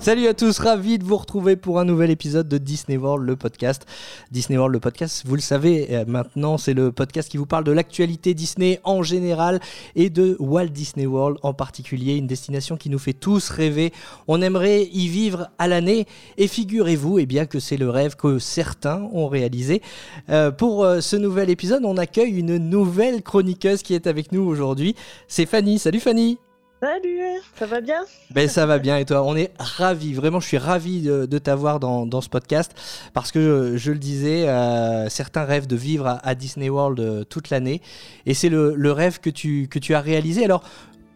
[0.00, 3.34] Salut à tous, ravi de vous retrouver pour un nouvel épisode de Disney World, le
[3.34, 3.84] podcast.
[4.30, 7.64] Disney World, le podcast, vous le savez euh, maintenant, c'est le podcast qui vous parle
[7.64, 9.58] de l'actualité Disney en général
[9.96, 13.92] et de Walt Disney World en particulier, une destination qui nous fait tous rêver.
[14.28, 16.06] On aimerait y vivre à l'année
[16.38, 19.82] et figurez-vous eh bien, que c'est le rêve que certains ont réalisé.
[20.30, 24.42] Euh, pour euh, ce nouvel épisode, on accueille une nouvelle chroniqueuse qui est avec nous
[24.42, 24.94] aujourd'hui.
[25.26, 25.80] C'est Fanny.
[25.80, 26.38] Salut Fanny
[26.80, 27.20] Salut,
[27.56, 28.04] ça va bien?
[28.30, 28.98] Ben ça va bien.
[28.98, 29.24] Et toi?
[29.24, 32.72] On est ravis, vraiment je suis ravi de, de t'avoir dans, dans, ce podcast
[33.14, 37.50] parce que je, le disais, euh, certains rêvent de vivre à, Disney World euh, toute
[37.50, 37.82] l'année.
[38.26, 40.44] Et c'est le, le, rêve que tu, que tu as réalisé.
[40.44, 40.62] Alors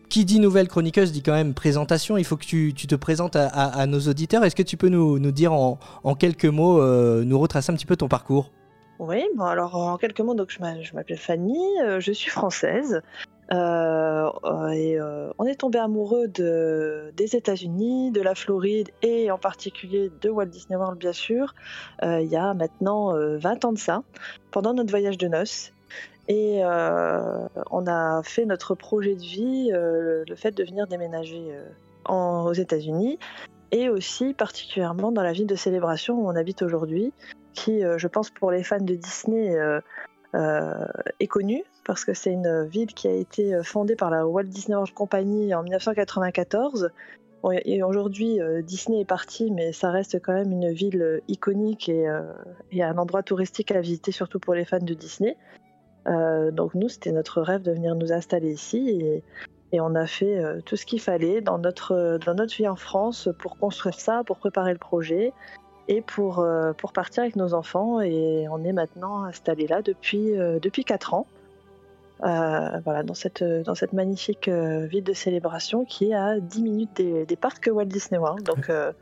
[0.09, 3.37] qui dit nouvelle chroniqueuse dit quand même présentation, il faut que tu, tu te présentes
[3.37, 4.45] à, à, nos auditeurs.
[4.45, 7.77] Est-ce que tu peux nous, nous dire en, en, quelques mots, euh, nous retracer un
[7.77, 8.51] petit peu ton parcours?
[8.99, 13.01] Oui, bon alors en quelques mots, donc je m'appelle Fanny, euh, je suis française,
[13.53, 20.11] et euh, on est tombé amoureux de, des États-Unis, de la Floride et en particulier
[20.21, 21.55] de Walt Disney World, bien sûr,
[22.03, 24.03] euh, il y a maintenant 20 ans de ça,
[24.51, 25.73] pendant notre voyage de noces.
[26.29, 31.53] Et on a fait notre projet de vie, le fait de venir déménager
[32.09, 33.19] aux États-Unis
[33.73, 37.13] et aussi particulièrement dans la ville de célébration où on habite aujourd'hui,
[37.55, 39.59] qui, je pense, pour les fans de Disney,
[40.33, 44.45] est connue parce que c'est une ville qui a été euh, fondée par la Walt
[44.45, 46.91] Disney World Company en 1994.
[47.65, 51.89] et aujourd'hui, euh, Disney est parti, mais ça reste quand même une ville euh, iconique
[51.89, 55.37] et, un endroit touristique à visiter, surtout pour les fans de Disney.
[56.07, 59.23] donc nous, c'était notre rêve de venir nous installer ici et,
[59.81, 62.19] on a fait tout ce qu'il fallait dans notre,
[62.59, 65.33] vie en France pour construire ça, pour préparer le projet
[65.89, 66.47] et pour,
[66.77, 68.03] pour partir avec nos enfants.
[68.03, 71.27] Et on est maintenant installé là depuis, depuis 4 ans.
[72.25, 76.63] Euh, voilà, dans cette, dans cette magnifique euh, ville de célébration qui est à 10
[76.63, 78.45] minutes des, des parcs Walt Disney World.
[78.47, 78.93] Donc euh,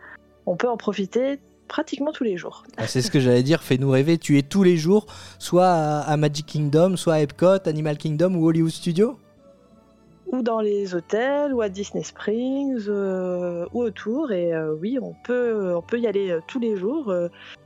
[0.46, 1.38] on peut en profiter
[1.68, 2.64] pratiquement tous les jours.
[2.78, 4.16] Ah, c'est ce que j'allais dire, fais-nous rêver.
[4.16, 5.06] Tu es tous les jours,
[5.38, 9.18] soit à, Magic Kingdom, soit à Epcot, Animal Kingdom ou Hollywood Studios?
[10.32, 14.32] Ou dans les hôtels, ou à Disney Springs, ou autour.
[14.32, 17.12] Et oui, on peut, on peut y aller tous les jours.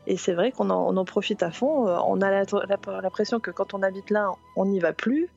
[0.07, 1.87] et c'est vrai qu'on en, en, profite à fond.
[1.87, 2.45] on a
[3.03, 5.29] l'impression que quand on habite là, on n'y va plus.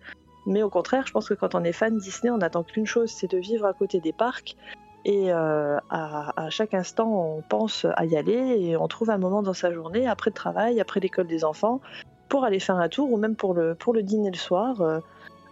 [0.45, 3.11] Mais au contraire, je pense que quand on est fan Disney, on n'attend qu'une chose,
[3.11, 4.55] c'est de vivre à côté des parcs.
[5.03, 9.41] Et à, à, chaque instant, on pense à y aller et on trouve un moment
[9.41, 11.81] dans sa journée, après le travail, après l'école des enfants,
[12.29, 14.81] pour aller faire un tour ou même pour le, pour le dîner le soir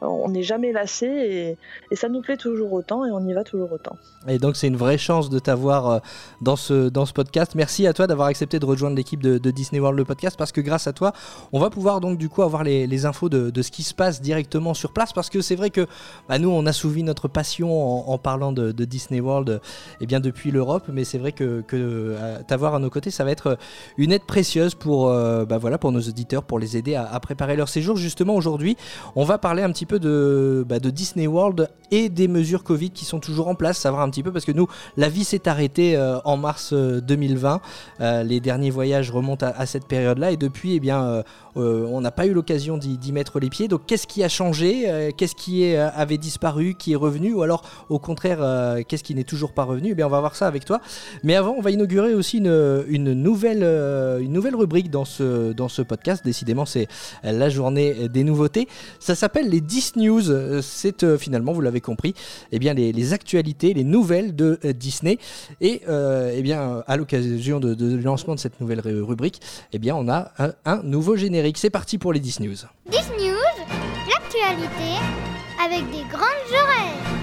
[0.02, 1.58] on n'est jamais lassé
[1.92, 3.96] et, ça nous plaît toujours autant et on y va toujours autant.
[4.28, 6.00] Et donc c'est une vraie chance de t'avoir euh,
[6.42, 7.54] dans ce, dans ce podcast.
[7.56, 10.62] Merci à toi d'avoir accepté de rejoindre l'équipe de, Disney World le podcast parce que
[10.62, 11.14] grâce à toi,
[11.54, 14.74] on va pouvoir donc du coup avoir les, infos de, ce qui se passe directement
[14.74, 15.88] sur place parce que c'est vrai que
[16.28, 19.60] bah, nous on a souvi notre passion en, parlant de, Disney World et
[20.02, 23.32] eh bien depuis l'Europe, mais c'est vrai que, euh, t'avoir à nos côtés, ça va
[23.32, 23.58] être
[23.98, 27.20] une aide précieuse pour, euh, bah, voilà, pour nos auditeurs, pour les aider à, à
[27.20, 27.96] préparer leur séjour.
[27.96, 28.78] Justement aujourd'hui,
[29.16, 32.91] on va parler un petit peu de, bah, de Disney World et des mesures Covid
[32.91, 35.47] qui sont toujours en place, savoir un petit peu parce que nous, la vie s'est
[35.47, 37.53] arrêtée euh, en mars 2020.
[37.56, 41.23] Euh, euh, les derniers voyages remontent à, cette période-là et depuis, eh bien,
[41.56, 43.68] on n'a pas eu l'occasion d'y mettre les pieds.
[43.68, 47.63] Donc, qu'est-ce qui a changé Qu'est-ce qui est, avait disparu, qui est revenu Ou alors,
[47.90, 48.40] au contraire,
[48.88, 49.90] qu'est-ce qui n'est toujours pas revenu?
[49.91, 50.81] Eh bien, on va voir ça avec toi.
[51.23, 53.63] Mais avant, on va inaugurer aussi une, une nouvelle,
[54.22, 56.23] une nouvelle rubrique dans ce, dans ce podcast.
[56.23, 56.88] Décidément, c'est
[57.23, 58.67] la journée des nouveautés.
[59.00, 60.62] Ça s'appelle les 10 news.
[60.62, 62.13] C'est finalement, vous l'avez compris,
[62.52, 65.18] eh bien, les, actualités, les nouvelles de euh, Disney.
[65.62, 69.41] Et euh, eh bien, à l'occasion de, de, lancement de cette nouvelle rubrique,
[69.74, 70.31] eh bien, on a
[70.66, 71.58] un, nouveau générique.
[71.58, 72.56] C'est parti pour les Disney News.
[72.90, 73.66] Disney News,
[74.09, 75.00] l'actualité
[75.64, 77.16] avec des grandes oreilles.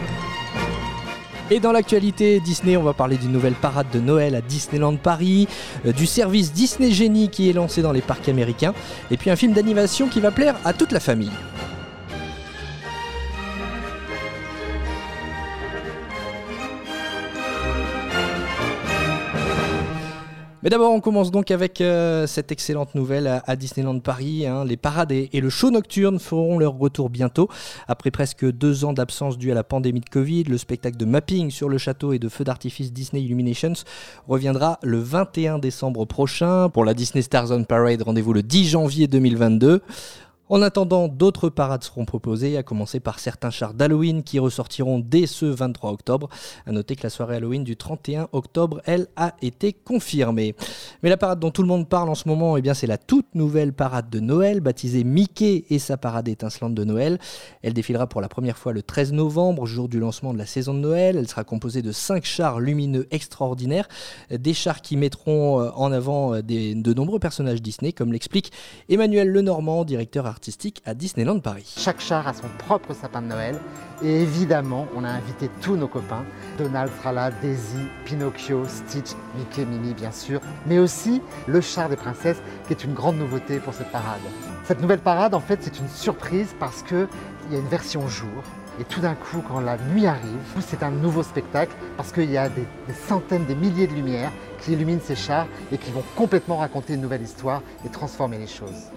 [1.50, 5.48] Et dans l'actualité Disney, on va parler d'une nouvelle parade de Noël à Disneyland Paris,
[5.84, 8.72] euh, du service Disney Genie qui est lancé dans les parcs américains,
[9.10, 11.32] et puis un film d'animation qui va plaire à toute la famille.
[20.62, 24.46] Mais d'abord, on commence donc avec euh, cette excellente nouvelle à, Disneyland Paris.
[24.46, 24.64] Hein.
[24.64, 27.48] Les parades et, le show nocturne feront leur retour bientôt.
[27.88, 31.50] Après presque deux ans d'absence due à la pandémie de Covid, le spectacle de mapping
[31.50, 33.72] sur le château et de feux d'artifice Disney Illuminations
[34.28, 36.68] reviendra le 21 décembre prochain.
[36.68, 39.82] Pour la Disney Stars on Parade, rendez-vous le 10 janvier 2022.
[40.52, 45.26] En attendant, d'autres parades seront proposées, à commencer par certains chars d'Halloween qui ressortiront dès
[45.26, 46.28] ce 23 octobre.
[46.66, 50.54] À noter que la soirée Halloween du 31 octobre, elle, a été confirmée.
[51.02, 53.34] Mais la parade dont tout le monde parle en ce moment, eh c'est la toute
[53.34, 57.18] nouvelle parade de Noël, baptisée Mickey et sa parade étincelante de Noël.
[57.62, 60.74] Elle défilera pour la première fois le 13 novembre, jour du lancement de la saison
[60.74, 61.16] de Noël.
[61.16, 63.88] Elle sera composée de cinq chars lumineux extraordinaires,
[64.30, 68.52] des chars qui mettront euh, en avant euh, de nombreux personnages Disney, comme l'explique
[68.90, 70.41] Emmanuel Lenormand, directeur artistique
[70.84, 71.72] à Disneyland Paris.
[71.78, 73.60] Chaque char a son propre sapin de Noël
[74.02, 76.24] et évidemment on a invité tous nos copains.
[76.58, 81.96] Donald sera là, Daisy, Pinocchio, Stitch, Mickey, Minnie bien sûr, mais aussi le char des
[81.96, 84.20] princesses qui est une grande nouveauté pour cette parade.
[84.64, 87.08] Cette nouvelle parade en fait c'est une surprise parce qu'il
[87.52, 88.42] y a une version jour
[88.80, 92.38] et tout d'un coup, quand la nuit arrive, c'est un nouveau spectacle parce qu'il y
[92.38, 96.02] a des, des, centaines, des milliers de lumières qui illuminent ces chars et qui vont
[96.16, 98.88] complètement raconter une nouvelle histoire et transformer les choses.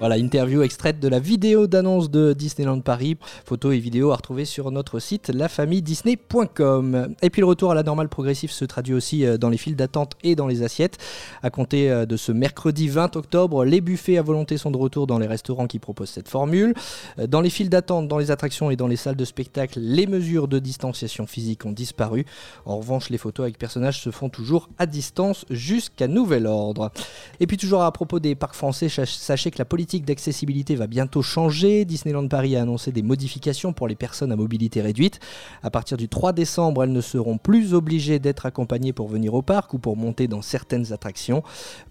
[0.00, 3.18] Voilà, interview extraite de la vidéo d'annonce de Disneyland Paris.
[3.44, 7.14] Photos et vidéos à retrouver sur notre site lafamille-disney.com.
[7.20, 9.76] Et puis le retour à la normale progressive se traduit aussi euh, dans les files
[9.76, 10.96] d'attente et dans les assiettes.
[11.42, 15.06] À compter euh, de ce mercredi 20 octobre, les buffets à volonté sont de retour
[15.06, 16.72] dans les restaurants qui proposent cette formule.
[17.18, 20.06] Euh, dans les files d'attente, dans les attractions et dans les salles de spectacle, les
[20.06, 22.24] mesures de distanciation physique ont disparu.
[22.64, 26.90] En revanche, les photos avec personnages se font toujours à distance jusqu'à nouvel ordre.
[27.38, 31.22] Et puis toujours à propos des parcs français, sachez que la politique d'accessibilité va bientôt
[31.22, 31.84] changer.
[31.84, 35.18] Disneyland Paris a annoncé des modifications pour les personnes à mobilité réduite.
[35.62, 39.42] À partir du 3 décembre, elles ne seront plus obligées d'être accompagnées pour venir au
[39.42, 41.42] parc ou pour monter dans certaines attractions.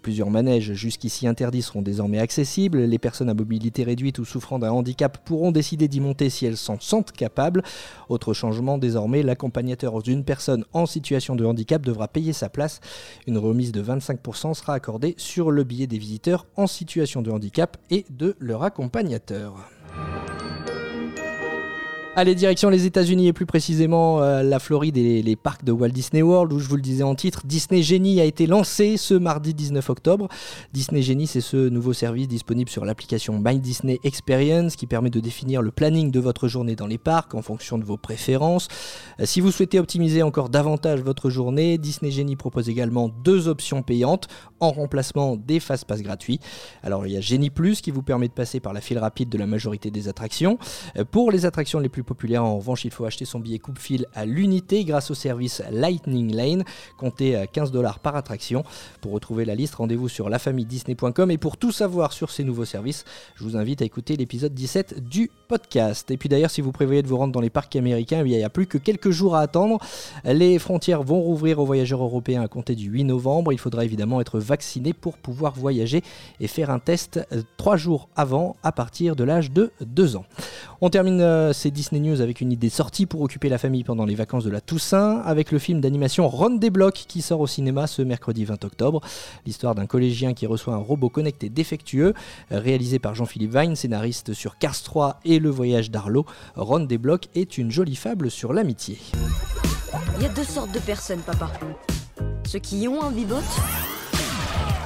[0.02, 2.80] Plusieurs manèges jusqu'ici interdits seront désormais accessibles.
[2.80, 6.58] Les personnes à mobilité réduite ou souffrant d'un handicap pourront décider d'y monter si elles
[6.58, 7.64] s'en sentent capables.
[8.08, 12.80] Autre changement, désormais, l'accompagnateur d'une personne en situation de handicap devra payer sa place.
[13.28, 17.78] Une remise de 25% sera accordée sur le billet des visiteurs en situation de handicap
[17.90, 19.70] et de leur accompagnateur.
[22.20, 25.88] Allez, direction les États-Unis et plus précisément euh, la Floride et les, parcs de Walt
[25.88, 29.14] Disney World, où je vous le disais en titre, Disney Genie a été lancé ce
[29.14, 30.28] mardi 19 octobre.
[30.74, 35.22] Disney Genie, c'est ce nouveau service disponible sur l'application My Disney Experience qui permet de
[35.22, 38.68] définir le planning de votre journée dans les parcs en fonction de vos préférences.
[39.22, 43.82] Euh, si vous souhaitez optimiser encore davantage votre journée, Disney Genie propose également deux options
[43.82, 44.28] payantes
[44.60, 46.42] en remplacement des fast-pass gratuits.
[46.84, 49.30] Alors il y a Genie Plus qui vous permet de passer par la file rapide
[49.30, 50.58] de la majorité des attractions.
[50.98, 52.44] Euh, pour les attractions les plus populaire.
[52.44, 56.64] En revanche, il faut acheter son billet coupe-fil à l'unité grâce au service Lightning Lane,
[56.98, 58.64] compté à 15 dollars par attraction.
[59.00, 61.30] Pour retrouver la liste, rendez-vous sur lafamille-disney.com.
[61.30, 65.08] Et pour tout savoir sur ces nouveaux services, je vous invite à écouter l'épisode 17
[65.08, 66.10] du podcast.
[66.10, 68.44] Et puis d'ailleurs, si vous prévoyez de vous rendre dans les parcs américains, il n'y
[68.44, 69.78] a plus que quelques jours à attendre.
[70.26, 73.54] Les frontières vont rouvrir aux voyageurs européens à compter du 8 novembre.
[73.54, 76.02] Il faudra évidemment être vacciné pour pouvoir voyager
[76.40, 80.26] et faire un test euh, trois jours avant à partir de l'âge de 2 ans.
[80.82, 84.06] On termine euh, ces Disney News avec une idée sortie pour occuper la famille pendant
[84.06, 87.48] les vacances de la Toussaint, avec le film d'animation Ron des Blocs qui sort au
[87.48, 89.02] cinéma ce mercredi 20 octobre.
[89.46, 92.14] L'histoire d'un collégien qui reçoit un robot connecté défectueux,
[92.54, 96.26] euh, réalisé par Jean-Philippe Vine, scénariste sur Cars 3 et Le Voyage d'Arlo.
[96.56, 98.98] Ron des Blocs est une jolie fable sur l'amitié.
[100.16, 101.52] Il y a deux sortes de personnes, papa.
[102.48, 103.36] Ceux qui ont un bibot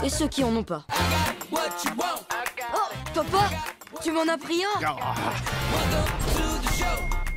[0.04, 0.86] et ceux qui en ont pas.
[1.52, 1.58] Oh,
[3.14, 3.50] papa
[4.02, 4.96] tu m'en as pris un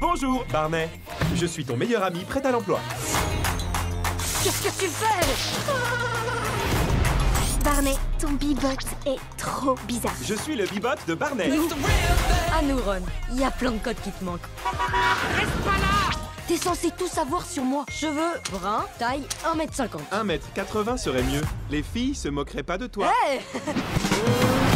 [0.00, 0.88] Bonjour, Barney.
[1.34, 2.80] Je suis ton meilleur ami prêt à l'emploi.
[4.42, 5.26] Qu'est-ce que tu fais?
[7.64, 8.68] Barney, ton bibot
[9.06, 10.14] est trop bizarre.
[10.22, 11.50] Je suis le bibot de Barney.
[12.56, 13.02] À nous, Ron.
[13.32, 14.40] Il y a plein de codes qui te manquent.
[15.36, 17.84] Reste pas là T'es censé tout savoir sur moi.
[17.90, 19.98] Cheveux, brun, taille 1m50.
[20.12, 21.42] 1m80 serait mieux.
[21.70, 23.12] Les filles se moqueraient pas de toi.
[23.26, 23.40] Hey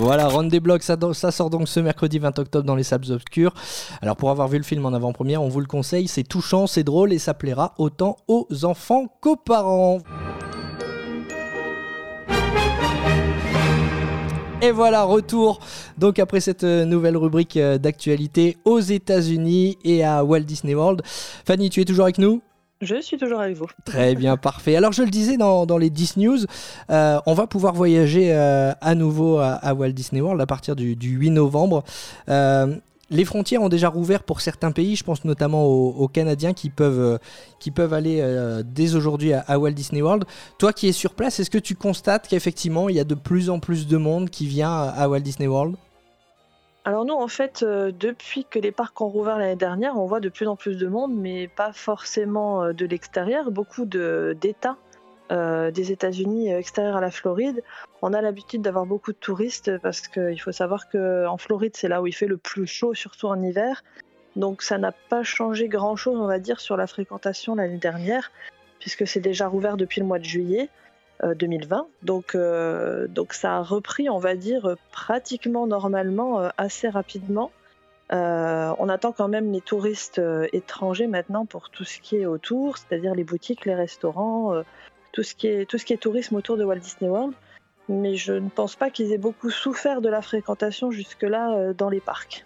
[0.00, 3.10] Voilà, Ron des Blocs, ça, ça, sort donc ce mercredi 20 octobre dans les salles
[3.10, 3.52] obscures.
[4.00, 6.84] Alors pour avoir vu le film en avant-première, on vous le conseille, c'est touchant, c'est
[6.84, 9.98] drôle et ça plaira autant aux enfants qu'aux parents.
[14.62, 15.58] Et voilà, retour
[15.98, 21.02] donc après cette euh, nouvelle rubrique euh, d'actualité aux États-Unis et à Walt Disney World.
[21.44, 22.40] Fanny, tu es toujours avec nous?
[22.80, 23.66] Je suis toujours avec vous.
[23.84, 24.76] Très bien, parfait.
[24.76, 26.38] Alors je le disais dans, les 10 news,
[26.90, 30.94] euh, on va pouvoir voyager euh, à nouveau à, Walt Disney World à partir du,
[30.94, 31.82] 8 novembre.
[32.28, 32.76] Euh,
[33.10, 37.18] les frontières ont déjà rouvert pour certains pays, je pense notamment aux, Canadiens qui peuvent,
[37.58, 38.22] qui peuvent aller
[38.66, 40.24] dès aujourd'hui à, à, Walt Disney World.
[40.58, 43.48] Toi qui es sur place, est-ce que tu constates qu'effectivement il y a de plus
[43.48, 45.76] en plus de monde qui vient à Walt Disney World?
[46.88, 50.20] Alors nous, en fait, euh, depuis que les parcs ont rouvert l'année dernière, on voit
[50.20, 54.78] de plus en plus de monde, mais pas forcément euh, de l'extérieur, beaucoup d'États
[55.30, 57.62] des États-Unis extérieurs à la Floride,
[58.00, 62.00] on a l'habitude d'avoir beaucoup de touristes parce qu'il faut savoir qu'en Floride, c'est là
[62.00, 63.84] où il fait le plus chaud, surtout en hiver.
[64.36, 68.32] Donc ça n'a pas changé grand-chose, on va dire, sur la fréquentation l'année dernière,
[68.80, 70.70] puisque c'est déjà rouvert depuis le mois de juillet
[71.22, 71.86] 2020.
[72.02, 72.36] Donc,
[73.08, 77.50] donc ça a repris, on va dire, pratiquement normalement assez rapidement.
[78.12, 82.26] Euh, on attend quand même les touristes euh, étrangers maintenant pour tout ce qui est
[82.26, 84.62] autour, c'est-à-dire les boutiques, les restaurants, euh,
[85.12, 87.34] tout, ce qui est, tout ce qui est tourisme autour de Walt Disney World.
[87.90, 92.00] Mais je ne pense pas qu'ils aient beaucoup souffert de la fréquentation jusque-là dans les
[92.00, 92.44] parcs.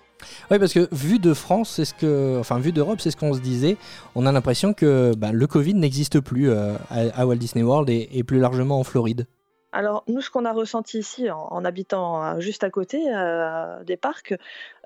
[0.51, 3.35] Oui, parce que vu de France, c'est ce que, enfin vu d'Europe, c'est ce qu'on
[3.35, 3.77] se disait.
[4.15, 8.39] On a l'impression que bah, le Covid n'existe plus à, Walt Disney World et, plus
[8.39, 9.27] largement en Floride.
[9.73, 12.99] Alors nous, ce qu'on a ressenti ici en, habitant juste à côté
[13.87, 14.35] des parcs,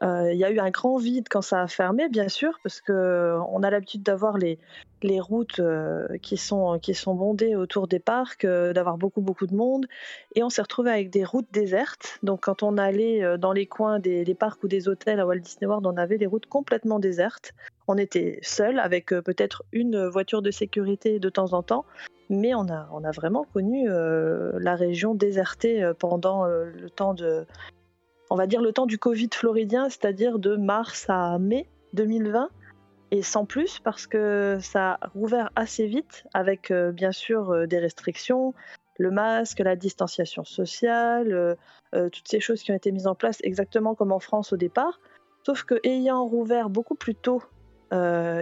[0.01, 3.37] il y a eu un grand vide quand ça a fermé, bien sûr, parce que
[3.51, 4.59] on a l'habitude d'avoir les,
[5.21, 5.61] routes
[6.23, 6.79] qui, sont,
[7.15, 9.87] bondées autour des parcs, d'avoir beaucoup beaucoup de monde,
[10.37, 12.21] et on s'est retrouvé avec des routes désertes.
[12.23, 15.67] Donc quand on allait dans les coins des, parcs ou des hôtels à Walt Disney
[15.67, 17.55] World, on avait des routes complètement désertes.
[17.89, 21.85] On était seul avec peut-être une voiture de sécurité de temps en temps,
[22.29, 27.47] mais on a, vraiment connu euh, la région désertée euh, pendant euh, le temps de,
[28.31, 32.51] on va dire le temps du Covid floridien, c'est-à-dire de mars à mai 2020,
[33.13, 38.53] et sans plus parce que ça a rouvert assez vite avec bien sûr des restrictions,
[38.99, 41.57] le masque, la distanciation sociale,
[41.93, 45.01] toutes ces choses qui ont été mises en place exactement comme en France au départ.
[45.45, 47.41] Sauf que ayant rouvert beaucoup plus tôt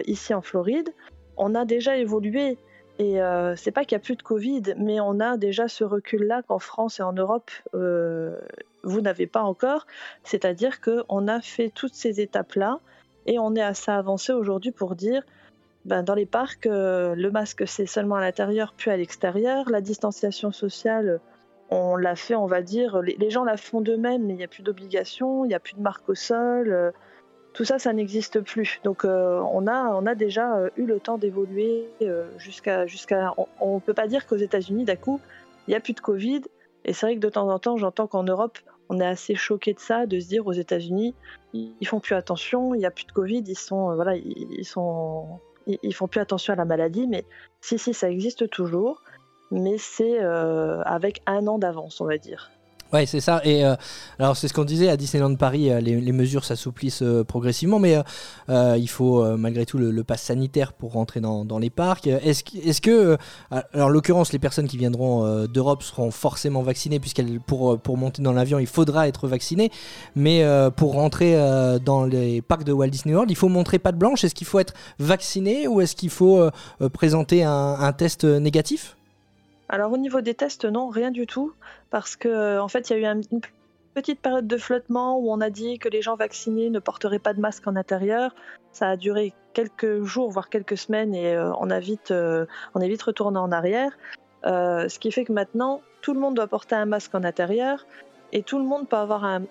[0.06, 0.88] ici en Floride,
[1.36, 2.56] on a déjà évolué
[2.98, 5.82] et euh, c'est pas qu'il n'y a plus de Covid, mais on a déjà ce
[5.82, 8.38] recul-là qu'en France et en Europe, euh,
[8.84, 9.86] vous n'avez pas encore.
[10.22, 12.78] C'est-à-dire qu'on a fait toutes ces étapes-là
[13.26, 15.22] et on est assez avancé aujourd'hui pour dire
[15.84, 19.68] ben, dans les parcs, euh, le masque c'est seulement à l'intérieur puis à l'extérieur.
[19.70, 21.20] La distanciation sociale,
[21.70, 24.44] on l'a fait, on va dire, les, les gens la font d'eux-mêmes, mais il n'y
[24.44, 26.92] a plus d'obligation, il n'y a plus de marque au sol
[27.54, 28.80] tout ça, ça n'existe plus.
[28.82, 32.84] Donc euh, on, a, déjà euh, eu le temps d'évoluer euh, jusqu'à...
[33.60, 35.20] on ne peut pas dire qu'aux États-Unis, d'un coup,
[35.66, 36.42] il n'y a plus de Covid.
[36.84, 38.58] Et c'est vrai que de temps en temps, j'entends qu'en Europe,
[38.88, 41.14] on est assez choqué de ça, de se dire aux États-Unis,
[41.54, 46.08] ils font plus attention, il n'y a plus de Covid, ils sont, voilà, ils, font
[46.10, 47.06] plus attention à la maladie.
[47.06, 47.24] Mais
[47.62, 49.00] si, si, ça existe toujours,
[49.50, 52.50] mais c'est avec un an d'avance, on va dire.
[52.92, 53.40] Ouais, c'est ça.
[53.44, 53.74] Et euh,
[54.20, 57.98] alors, c'est ce qu'on disait à Disneyland Paris, euh, les, mesures s'assouplissent euh, progressivement, mais
[58.48, 62.06] il faut malgré tout le, pass sanitaire pour rentrer dans, les parcs.
[62.06, 63.16] Est-ce est que,
[63.50, 68.22] alors en l'occurrence, les personnes qui viendront d'Europe seront forcément vaccinées, puisqu'elles pour, pour monter
[68.22, 69.70] dans l'avion, il faudra être vacciné.
[70.14, 70.44] Mais
[70.76, 71.36] pour rentrer
[71.84, 74.24] dans les parcs de Walt Disney World, il faut montrer patte blanche.
[74.24, 76.48] Est-ce qu'il faut être vacciné ou est-ce qu'il faut
[76.92, 78.96] présenter un test négatif?
[79.68, 81.54] Alors au niveau des tests, non, rien du tout,
[81.90, 83.40] parce que en fait, il y a eu une
[83.94, 87.32] petite période de flottement où on a dit que les gens vaccinés ne porteraient pas
[87.32, 88.34] de masque en intérieur.
[88.72, 93.38] Ça a duré quelques jours, voire quelques semaines, et euh, euh, on est vite retourné
[93.38, 93.92] en arrière.
[94.44, 97.86] Euh, ce qui fait que maintenant, tout le monde doit porter un masque en intérieur
[98.32, 99.42] et tout le monde peut avoir un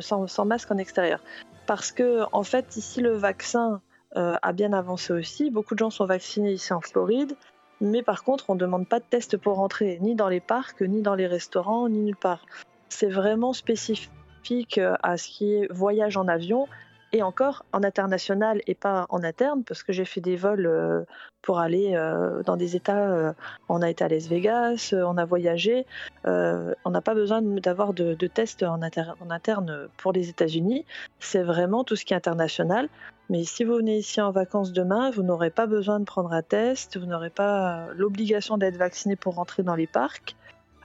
[0.00, 1.20] sans, masque en extérieur.
[1.66, 3.80] Parce que en fait, ici, le vaccin
[4.14, 5.50] a bien avancé aussi.
[5.50, 7.36] Beaucoup de gens sont vaccinés ici en Floride.
[7.80, 10.82] Mais par contre, on ne demande pas de test pour rentrer, ni dans les parcs,
[10.82, 12.44] ni dans les restaurants, ni nulle part.
[12.88, 16.66] C'est vraiment spécifique euh, à ce qui est voyage en avion
[17.12, 21.04] et encore en international et pas en interne, parce que j'ai fait des vols euh,
[21.42, 23.34] pour aller euh, dans des États.
[23.68, 25.86] on a été à Las Vegas, on a voyagé.
[26.24, 30.84] on n'a pas besoin d'avoir de, de, tests en, interne pour les États-Unis.
[31.18, 32.88] C'est vraiment tout ce qui est international.
[33.30, 36.42] Mais si vous venez ici en vacances demain, vous n'aurez pas besoin de prendre un
[36.42, 40.34] test, vous n'aurez pas l'obligation d'être vacciné pour rentrer dans les parcs.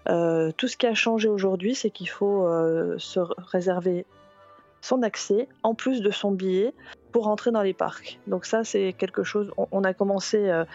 [0.09, 4.05] Euh, tout ce qui a changé aujourd'hui, c'est qu'il faut euh, se réserver
[4.83, 6.73] son accès en plus de son billet
[7.13, 8.19] pour rentrer dans les parcs.
[8.27, 9.49] Donc ça, c'est quelque chose.
[9.71, 10.65] On, a commencé euh,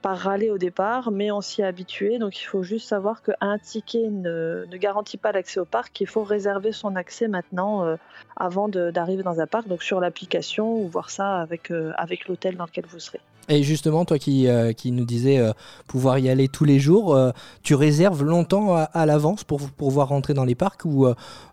[0.00, 2.18] par râler au départ, mais on s'y est habitué.
[2.18, 6.00] Donc il faut juste savoir qu'un ticket ne, garantit pas l'accès au parc.
[6.00, 7.96] Il faut réserver son accès maintenant euh,
[8.34, 12.56] avant d'arriver dans un parc, donc sur l'application ou voir ça avec, euh, avec l'hôtel
[12.56, 13.20] dans lequel vous serez.
[13.50, 15.40] Et justement, toi qui, euh, nous disais
[15.86, 17.18] pouvoir y aller tous les jours,
[17.62, 21.06] tu réserves longtemps à, l'avance pour, pouvoir rentrer dans les parcs ou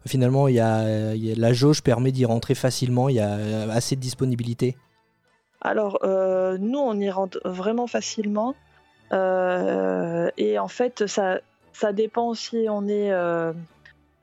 [0.05, 3.37] finalement il y a, y a, la jauge permet d'y rentrer facilement, il y a
[3.71, 4.77] assez de disponibilité?
[5.61, 8.55] Alors, euh, nous, on y rentre vraiment facilement.
[9.11, 11.39] Euh, et en fait, ça,
[11.73, 13.11] ça dépend si on est.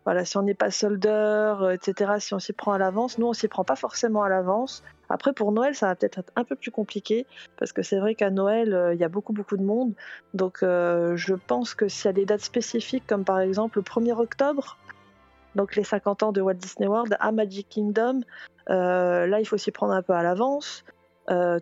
[0.04, 3.26] Euh, voilà, si on n'est pas soldeur, etc., si on s'y prend à l'avance, nous
[3.26, 4.82] on s'y prend pas forcément à l'avance.
[5.08, 8.14] Après pour Noël, ça va peut-être être un peu plus compliqué parce que c'est vrai
[8.14, 9.92] qu'à Noël, il y a beaucoup beaucoup de monde.
[10.34, 14.12] Donc je pense que s'il y a des dates spécifiques comme par exemple le 1er
[14.12, 14.78] octobre,
[15.54, 18.20] donc les 50 ans de Walt Disney World à Magic Kingdom,
[18.68, 20.84] là il faut s'y prendre un peu à l'avance.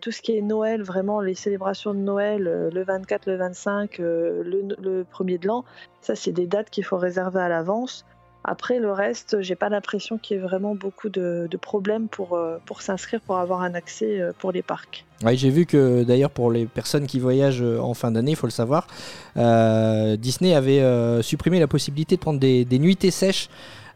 [0.01, 4.43] tout ce qui est Noël, vraiment les célébrations de Noël, le 24, le 25, le,
[4.43, 5.65] le, premier de l'an,
[6.01, 8.05] ça c'est des dates qu'il faut réserver à l'avance.
[8.45, 12.57] Après, le reste, j'ai pas l'impression qu'il y ait vraiment beaucoup de, problèmes pour, euh,
[12.65, 15.05] pour s'inscrire, pour avoir un accès euh, pour les parcs.
[15.23, 18.35] Oui, j'ai vu que d'ailleurs pour les personnes qui voyagent euh, en fin d'année, il
[18.35, 18.87] faut le savoir,
[19.35, 20.83] Disney avait
[21.23, 23.49] supprimé la possibilité de prendre des, des nuitées sèches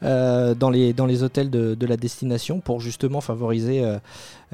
[0.03, 3.97] euh, dans, les, dans les hôtels de, de, la destination pour justement favoriser euh,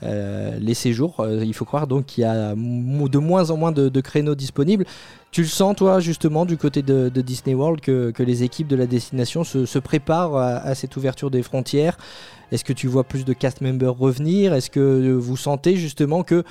[0.03, 1.25] euh, les séjours.
[1.27, 4.85] il faut croire donc qu'il y a de moins en moins de, créneaux disponibles.
[5.31, 8.85] Tu le sens toi justement du côté de, Disney World que, les équipes de la
[8.85, 11.97] destination se, préparent à, à, cette ouverture des frontières?
[12.51, 14.53] Est-ce que tu vois plus de cast members revenir?
[14.53, 16.43] Est-ce que vous sentez justement que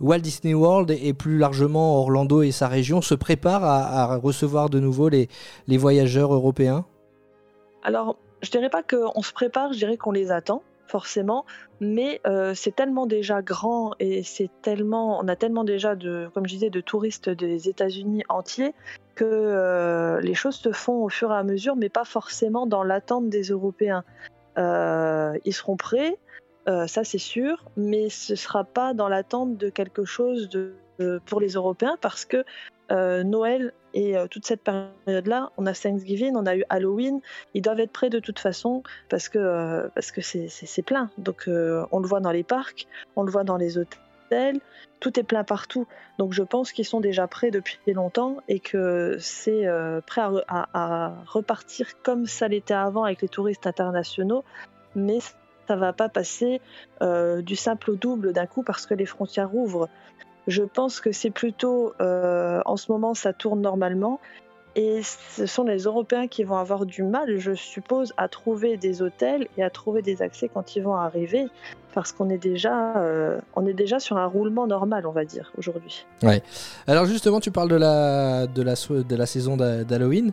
[0.00, 4.68] Walt Disney World et plus largement Orlando et sa région se préparent à, à recevoir
[4.68, 5.28] de nouveau les,
[5.66, 6.84] les voyageurs européens?
[7.84, 11.44] Alors, je dirais pas qu'on se prépare, je dirais qu'on les attend forcément,
[11.80, 16.46] mais euh, c'est tellement déjà grand et c'est tellement, on a tellement déjà de, comme
[16.46, 18.74] je disais, de touristes des États-Unis entiers
[19.14, 22.82] que euh, les choses se font au fur et à mesure, mais pas forcément dans
[22.82, 24.04] l'attente des Européens.
[24.58, 26.16] Euh, ils seront prêts,
[26.66, 30.74] ça c'est sûr, mais ce sera pas dans l'attente de quelque chose de,
[31.26, 32.44] pour les Européens parce que
[32.90, 37.20] Noël et euh, toute cette période-là, on a Thanksgiving, on a eu Halloween.
[37.54, 41.10] Ils doivent être prêts de toute façon parce que euh, parce que c'est plein.
[41.16, 44.58] Donc euh, on le voit dans les parcs, on le voit dans les hôtels.
[44.98, 45.86] Tout est plein partout.
[46.18, 49.64] Donc je pense qu'ils sont déjà prêts depuis longtemps et que c'est
[50.06, 54.42] prêt à, repartir comme ça l'était avant avec les touristes internationaux.
[54.96, 55.18] Mais
[55.68, 56.60] ça va pas passer
[57.00, 59.88] du simple au double d'un coup parce que les frontières ouvrent.
[60.46, 64.20] Je pense que c'est plutôt, euh, en ce moment, ça tourne normalement.
[64.76, 69.02] Et ce sont les Européens qui vont avoir du mal, je suppose, à trouver des
[69.02, 71.46] hôtels et à trouver des accès quand ils vont arriver,
[71.94, 75.52] parce qu'on est déjà, euh, on est déjà sur un roulement normal, on va dire,
[75.56, 76.04] aujourd'hui.
[76.24, 76.42] Ouais.
[76.88, 80.32] Alors justement, tu parles de la, de la, de la saison d'Halloween.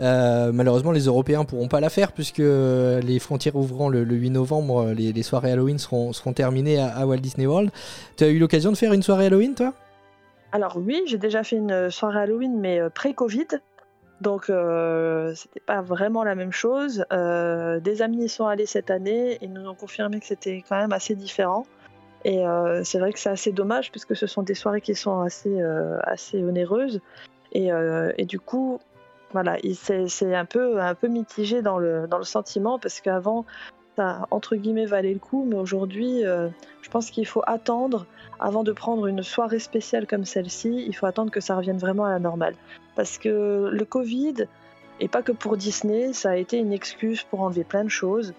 [0.00, 4.92] Euh, malheureusement, les Européens pourront pas la faire puisque les frontières ouvrant le, 8 novembre,
[4.92, 7.70] les, soirées Halloween seront, seront terminées à, à Walt Disney World.
[8.16, 9.74] Tu as eu l'occasion de faire une soirée Halloween, toi?
[10.50, 13.48] Alors oui, j'ai déjà fait une soirée Halloween, mais pré-Covid.
[14.22, 17.04] Donc, euh, c'était pas vraiment la même chose.
[17.12, 20.78] Euh, des amis y sont allés cette année et nous ont confirmé que c'était quand
[20.78, 21.66] même assez différent.
[22.24, 25.22] Et euh, c'est vrai que c'est assez dommage puisque ce sont des soirées qui sont
[25.22, 25.98] assez, euh,
[26.34, 27.00] onéreuses.
[27.50, 27.70] Et,
[28.16, 28.78] et, du coup,
[29.32, 33.44] voilà, c'est un peu, un peu mitigé dans le, dans le sentiment parce qu'avant,
[33.96, 38.06] ça entre guillemets valait le coup, mais aujourd'hui, je pense qu'il faut attendre
[38.40, 42.04] avant de prendre une soirée spéciale comme celle-ci, il faut attendre que ça revienne vraiment
[42.04, 42.54] à la normale.
[42.96, 44.46] Parce que le Covid,
[45.00, 48.34] et pas que pour Disney, ça a été une excuse pour enlever plein de choses.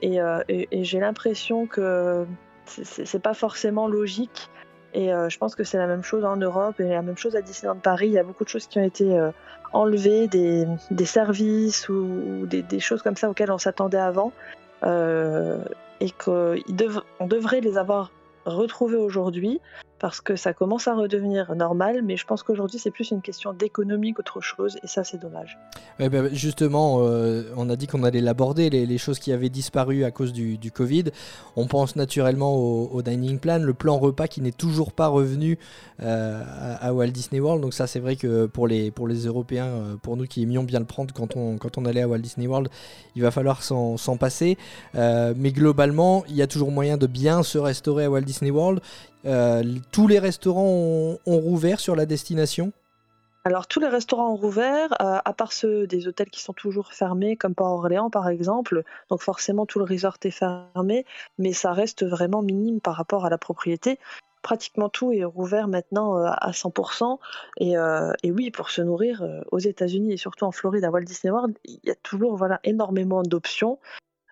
[0.00, 0.42] Et, euh,
[0.72, 2.26] j'ai l'impression que
[2.66, 4.48] c'est pas forcément logique.
[4.94, 7.36] Et euh, je pense que c'est la même chose en Europe et la même chose
[7.36, 8.06] à Disneyland Paris.
[8.06, 9.30] Il y a beaucoup de choses qui ont été euh,
[9.72, 10.66] enlevées, des,
[11.04, 14.32] services ou des, choses comme ça auxquelles on s'attendait avant.
[14.84, 18.10] Et qu'on devrait les avoir
[18.46, 19.60] retrouver aujourd'hui
[19.98, 23.52] parce que ça commence à redevenir normal, mais je pense qu'aujourd'hui c'est plus une question
[23.52, 25.58] d'économie qu'autre chose, et ça c'est dommage.
[25.98, 30.10] Ben, justement, euh, on a dit qu'on allait l'aborder, les, choses qui avaient disparu à
[30.10, 31.04] cause du, Covid.
[31.56, 35.58] On pense naturellement au, dining plan, le plan repas qui n'est toujours pas revenu
[36.02, 36.42] euh,
[36.80, 39.96] à, Walt Disney World, donc ça c'est vrai que pour les, pour les Européens, euh,
[40.00, 42.46] pour nous qui aimions bien le prendre quand on, quand on allait à Walt Disney
[42.46, 42.68] World,
[43.16, 44.56] il va falloir s'en passer.
[44.94, 48.80] mais globalement, il y a toujours moyen de bien se restaurer à Walt Disney World.
[49.28, 49.62] Euh,
[49.92, 52.72] tous les restaurants ont, rouvert sur la destination?
[53.44, 56.92] Alors tous les restaurants ont rouvert, euh, à part ceux des hôtels qui sont toujours
[56.92, 58.84] fermés, comme Port-Orléans par exemple.
[59.10, 61.04] Donc forcément tout le resort est fermé,
[61.38, 63.98] mais ça reste vraiment minime par rapport à la propriété.
[64.42, 67.18] Pratiquement tout est rouvert maintenant euh, à 100%.
[67.58, 67.74] Et,
[68.22, 71.56] et, oui, pour se nourrir aux États-Unis et surtout en Floride à Walt Disney World,
[71.64, 73.78] il y a toujours voilà, énormément d'options.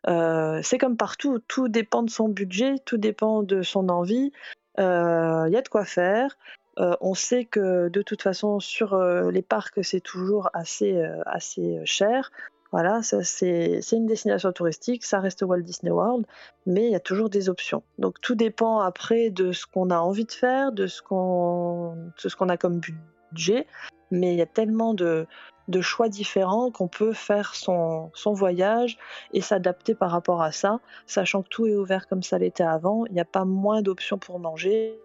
[0.07, 4.33] c'est comme partout, tout dépend de son budget, tout dépend de son envie.
[4.79, 6.37] Il euh, y a de quoi faire.
[6.79, 11.81] Euh, on sait que de toute façon sur euh, les parcs c'est toujours assez, assez
[11.85, 12.31] cher.
[12.73, 16.27] Voilà, c'est une destination touristique, ça reste Walt Disney World,
[16.67, 17.83] mais il y a toujours des options.
[17.99, 21.97] Donc tout dépend après de ce qu'on a envie de faire, de ce qu'on
[22.37, 23.67] qu'on a comme budget,
[24.11, 25.27] mais il y a tellement de,
[25.69, 28.99] de choix différents, qu'on peut faire son, son voyage
[29.33, 33.05] et s'adapter par rapport à ça, sachant que tout est ouvert comme ça l'était avant.
[33.07, 34.99] Il n'y a pas moins d'options pour manger.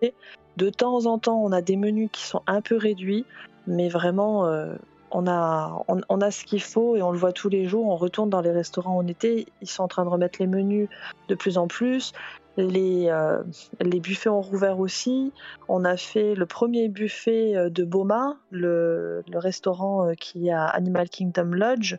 [0.58, 3.26] De temps en temps, on a des menus qui sont un peu réduits,
[3.68, 4.76] mais vraiment, euh,
[5.12, 7.88] on, a, on, a ce qu'il faut et on le voit tous les jours.
[7.88, 10.88] On retourne dans les restaurants en été, ils sont en train de remettre les menus
[11.28, 12.14] de plus en plus.
[12.58, 13.44] Les, euh,
[13.80, 15.32] les buffets ont rouvert aussi.
[15.68, 21.10] On a fait le premier buffet euh, de Boma, le, restaurant euh, qui à Animal
[21.10, 21.96] Kingdom Lodge.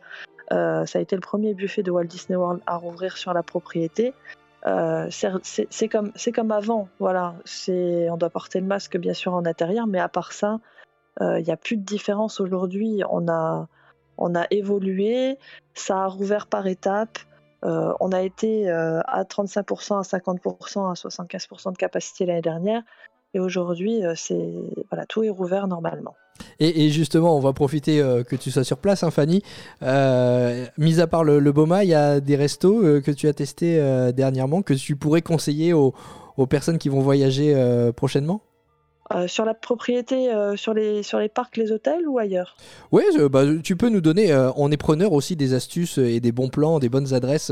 [0.51, 4.13] ça a été le premier buffet de Walt Disney World à rouvrir sur la propriété.
[5.09, 7.35] c'est comme, comme avant, voilà.
[7.59, 10.59] On doit porter le masque bien sûr en intérieur, mais à part ça,
[11.21, 13.01] il n'y a plus de différence aujourd'hui.
[13.09, 13.67] On a,
[14.17, 15.37] on a évolué,
[15.73, 17.19] ça a rouvert par étapes.
[17.63, 22.81] Euh, on a été euh, à 35%, à 50%, à 75% de capacité l'année dernière.
[23.33, 24.13] Et aujourd'hui, euh,
[24.91, 26.15] voilà, tout est rouvert normalement.
[26.59, 29.43] Et, justement, on va profiter que tu sois sur place, hein, Fanny.
[29.81, 33.77] mis à part le, Boma, il y a des restos que tu as testés
[34.13, 35.93] dernièrement que tu pourrais conseiller aux
[36.49, 37.55] personnes qui vont voyager
[37.95, 38.41] prochainement?
[39.11, 42.55] Euh, sur la propriété, euh, sur, les, sur les parcs, les hôtels ou ailleurs?
[42.93, 46.31] Oui, bah, tu peux nous donner, euh, on est preneur aussi des astuces et des
[46.31, 47.51] bons plans, des bonnes adresses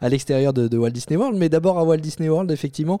[0.00, 1.38] à l'extérieur de, Walt Disney World.
[1.38, 3.00] Mais d'abord à Walt Disney World, effectivement,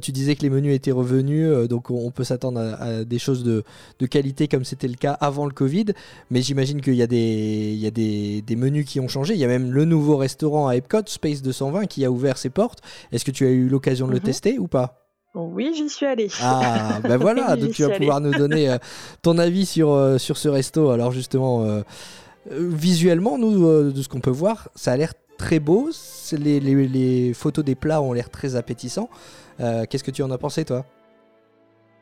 [0.00, 3.64] tu disais que les menus étaient revenus, donc on peut s'attendre à, des choses de,
[3.98, 5.86] de qualité comme c'était le cas avant le Covid.
[6.30, 9.34] Mais j'imagine qu'il y a, des, il y a des, des, menus qui ont changé.
[9.34, 12.50] Il y a même le nouveau restaurant à Epcot, Space 220, qui a ouvert ses
[12.50, 12.80] portes.
[13.12, 14.24] Est-ce que tu as eu l'occasion de le mhm.
[14.24, 15.09] tester ou pas?
[15.34, 16.28] Oui, j'y suis allée.
[16.42, 18.78] Ah, ben voilà, donc tu vas pouvoir nous donner euh,
[19.22, 20.90] ton avis sur, euh, sur ce resto.
[20.90, 21.82] Alors justement, euh,
[22.50, 25.90] visuellement, nous, de ce qu'on peut voir, ça a l'air très beau.
[26.32, 29.08] Les, les, les, photos des plats ont l'air très appétissants.
[29.58, 30.84] Qu'est-ce que tu en as pensé, toi?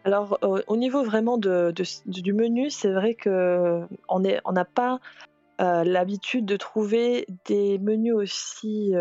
[0.04, 1.74] Alors, au niveau vraiment de,
[2.06, 5.00] du menu, c'est vrai qu'on on n'a pas
[5.58, 8.94] l'habitude de trouver des menus aussi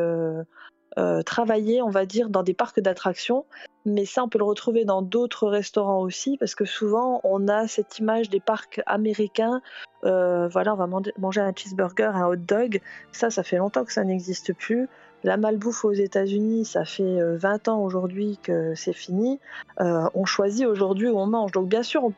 [0.98, 3.46] euh, travailler, on va dire, dans des parcs d'attractions.
[3.86, 7.68] Mais ça, on peut le retrouver dans d'autres restaurants aussi, parce que souvent, on a
[7.68, 9.62] cette image des parcs américains.
[10.04, 12.82] Euh, voilà, on va manger un cheeseburger, un hot dog.
[13.12, 14.90] Ça, ça fait longtemps que ça n'existe plus.
[15.24, 19.40] La malbouffe aux États-Unis, ça fait 20 euh, ans aujourd'hui que c'est fini.
[19.80, 21.52] on choisit aujourd'hui où on mange.
[21.52, 22.14] Donc, bien sûr, on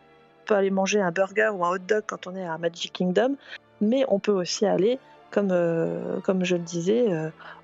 [0.45, 3.35] peut aller manger un burger ou un hot dog quand on est à Magic Kingdom,
[3.81, 4.99] mais on peut aussi aller
[5.31, 5.53] comme,
[6.23, 7.07] comme je le disais,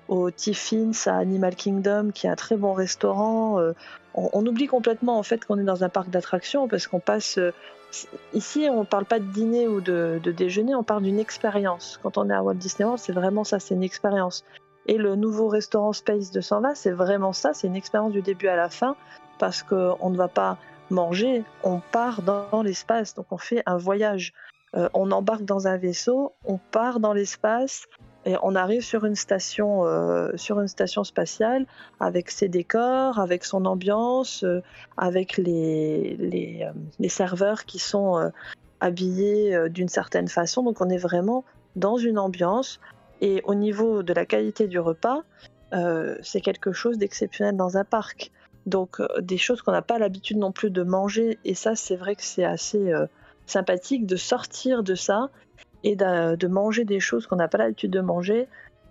[0.08, 3.58] au Tiffins à Animal Kingdom, qui est un très bon restaurant.
[3.60, 3.72] Euh,
[4.14, 7.38] on, oublie complètement en fait qu'on est dans un parc d'attractions parce qu'on passe.
[7.38, 7.52] Euh,
[8.32, 11.98] ici, on ne parle pas de dîner ou de, déjeuner, on parle d'une expérience.
[12.02, 14.44] Quand on est à Walt Disney World, c'est vraiment ça, c'est une expérience.
[14.86, 18.56] Et le nouveau restaurant Space 220, c'est vraiment ça, c'est une expérience du début à
[18.56, 18.96] la fin
[19.38, 20.56] parce qu'on ne va pas
[20.90, 24.32] manger, on part dans l'espace, donc on fait un voyage.
[24.76, 27.86] Euh, on embarque dans un vaisseau, on part dans l'espace,
[28.24, 31.64] et on arrive sur une station, euh, sur une station spatiale
[32.00, 34.62] avec ses décors, avec son ambiance, euh,
[34.96, 36.68] avec les,
[37.08, 38.32] serveurs qui sont
[38.80, 40.62] habillés d'une certaine façon.
[40.62, 41.44] Donc on est vraiment
[41.76, 42.80] dans une ambiance.
[43.22, 45.22] Et au niveau de la qualité du repas,
[46.22, 48.32] c'est quelque chose d'exceptionnel dans un parc.
[48.66, 51.38] Donc des choses qu'on n'a pas l'habitude non plus de manger.
[51.44, 52.92] Et ça, c'est vrai que c'est assez
[53.46, 55.30] sympathique de sortir de ça
[55.84, 58.48] et de, manger des choses qu'on n'a pas l'habitude de manger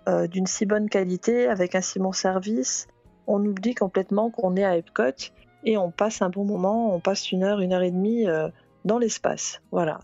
[0.08, 2.86] euh, d'une si bonne qualité, avec un si bon service.
[3.26, 5.30] On oublie complètement qu'on est à Epcot
[5.64, 8.48] et on passe un bon moment, on passe une heure, une heure et demie euh,
[8.84, 9.60] dans l'espace.
[9.72, 9.98] Voilà.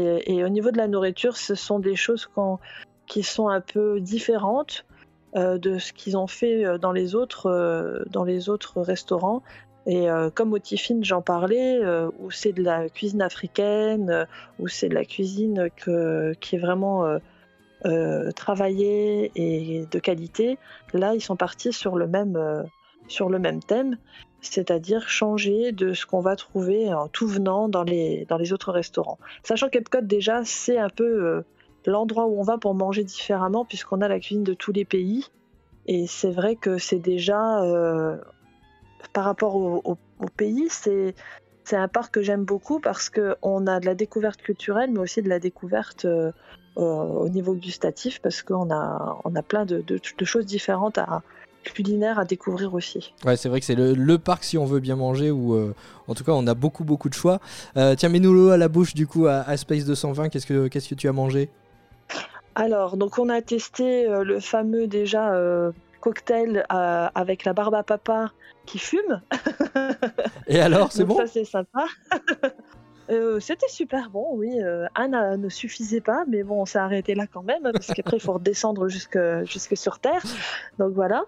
[0.00, 2.28] Et au niveau de la nourriture, ce sont des choses
[3.06, 4.84] qui sont un peu différentes
[5.36, 9.42] euh, de ce qu'ils ont fait dans les autres, dans les autres restaurants.
[9.86, 14.24] Et euh, comme au Tiffin, j'en parlais, euh, où c'est de la cuisine africaine, euh,
[14.58, 17.18] où c'est de la cuisine qui est vraiment
[18.34, 20.58] travaillée et de qualité,
[20.94, 22.64] là, ils sont partis sur le même,
[23.08, 23.98] sur le même thème,
[24.40, 28.72] c'est-à-dire changer de ce qu'on va trouver en tout venant dans les, dans les autres
[28.72, 29.18] restaurants.
[29.42, 31.42] Sachant qu'Epcot, déjà, c'est un peu
[31.84, 35.26] l'endroit où on va pour manger différemment, puisqu'on a la cuisine de tous les pays.
[35.86, 37.60] Et c'est vrai que c'est déjà,
[39.12, 39.96] par rapport au,
[40.36, 41.14] pays, c'est
[41.64, 45.22] c'est un parc que j'aime beaucoup parce qu'on a de la découverte culturelle, mais aussi
[45.22, 46.30] de la découverte euh,
[46.76, 51.22] euh, au niveau gustatif, parce qu'on a, on a plein de, de, choses différentes à
[51.62, 53.14] culinaires à découvrir aussi.
[53.24, 55.74] Ouais, c'est vrai que c'est le, le, parc si on veut bien manger, ou euh,
[56.06, 57.40] en tout cas on a beaucoup beaucoup de choix.
[57.74, 60.94] tiens, mets-nous l'eau à la bouche du coup à, Space 220, qu'est-ce que, qu'est-ce que
[60.94, 61.48] tu as mangé?
[62.54, 65.32] Alors, donc on a testé le fameux déjà
[66.04, 68.30] cocktail euh, avec la barbe à papa
[68.66, 69.22] qui fume.
[70.46, 71.86] Et alors, c'est bon Ça, c'est sympa.
[73.10, 74.62] Euh, C'était super bon, oui.
[74.62, 78.16] Euh, euh, ne suffisait pas, mais bon, on s'est arrêté là quand même, parce qu'après,
[78.16, 80.22] il faut redescendre jusque, jusque sur Terre.
[80.78, 81.26] Donc voilà.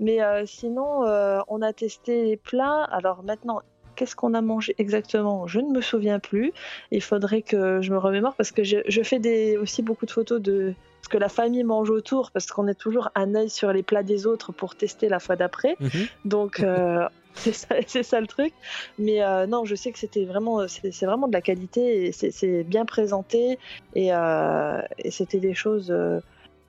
[0.00, 1.04] mais euh, sinon,
[1.46, 2.82] on a testé les plats.
[2.82, 3.60] Alors maintenant,
[4.00, 6.54] qu'est-ce qu'on a mangé exactement Je ne me souviens plus.
[6.90, 10.10] Il faudrait que je me remémore, parce que je, je fais des, aussi beaucoup de
[10.10, 13.74] photos de ce que la famille mange autour, parce qu'on est toujours un œil sur
[13.74, 15.76] les plats des autres pour tester la fois d'après.
[15.80, 15.90] Mhm.
[16.24, 18.54] Donc euh, c'est ça, le truc.
[18.98, 22.64] Mais euh, non, je sais que c'était vraiment, c'est vraiment de la qualité et c'est-
[22.64, 23.58] bien présenté
[23.94, 25.90] et, euh, et c'était des choses.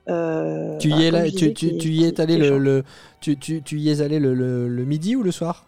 [0.08, 2.48] euh, Tu y es là, tu, disais, tu, qui- tu y es allé qui le,
[2.48, 2.60] changent.
[2.62, 2.82] le-
[3.20, 5.64] tu, tu, tu y es allé le, le- le midi ou le soir?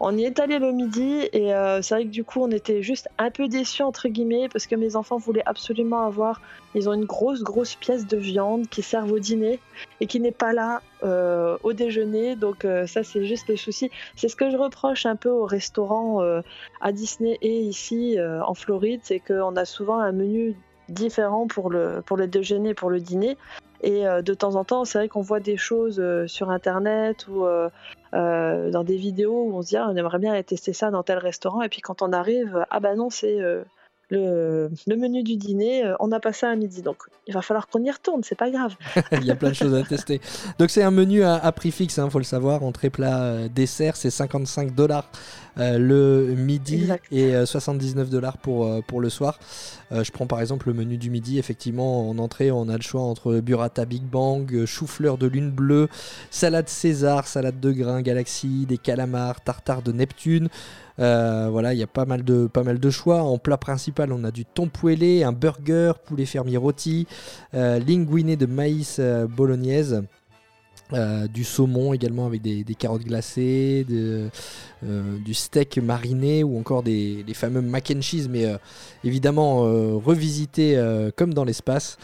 [0.00, 2.82] On y est allé le midi et euh, c'est vrai que du coup on était
[2.82, 6.40] juste un peu déçus entre guillemets parce que mes enfants voulaient absolument avoir.
[6.74, 9.60] Ils ont une grosse grosse pièce de viande qui servent au dîner
[10.00, 12.36] et qui n'est pas là euh, au déjeuner.
[12.36, 13.90] Donc euh, ça c'est juste le souci.
[14.16, 16.40] C'est ce que je reproche un peu au restaurant euh,
[16.80, 20.56] à Disney et ici en Floride, c'est qu'on a souvent un menu
[20.88, 23.36] différent pour le pour le déjeuner, pour le dîner.
[23.84, 27.44] Et de temps en temps, c'est vrai qu'on voit des choses sur internet ou
[28.14, 30.90] euh, dans des vidéos où on se dit ah, on aimerait bien aller tester ça
[30.90, 31.62] dans tel restaurant.
[31.62, 33.64] Et puis quand on arrive ah bah non c'est euh,
[34.12, 37.66] le, le menu du dîner euh, on a passé à midi donc il va falloir
[37.68, 38.76] qu'on y retourne c'est pas grave
[39.12, 40.20] Il y a plein de choses à tester.
[40.58, 42.62] Donc c'est un menu à, à prix fixe, il faut le savoir.
[42.62, 45.08] Entrée, plat, euh, dessert, c'est 55 dollars
[45.56, 47.04] le midi Exact.
[47.12, 49.38] et euh, 79 dollars pour, euh, pour le soir.
[49.92, 51.38] Euh, je prends par exemple le menu du midi.
[51.38, 55.50] Effectivement, en entrée, on a le choix entre burrata Big Bang, euh, chou-fleur de lune
[55.50, 55.88] bleue,
[56.30, 60.48] salade César, salade de grains Galaxy, des calamars, tartare de Neptune.
[61.02, 63.22] Euh, voilà, il y a pas mal, de, pas mal de choix.
[63.22, 67.06] En plat principal, on a du thon poêlé, un burger, poulet fermier rôti,
[67.54, 70.02] euh, linguiné de maïs euh, bolognaise.
[70.94, 74.28] Euh, du saumon également avec des, des carottes glacées, de-
[74.84, 78.56] euh, du steak mariné ou encore des, les fameux mac and cheese, mais euh,
[79.04, 79.60] évidemment
[79.98, 80.80] revisité
[81.16, 81.96] comme dans l'espace.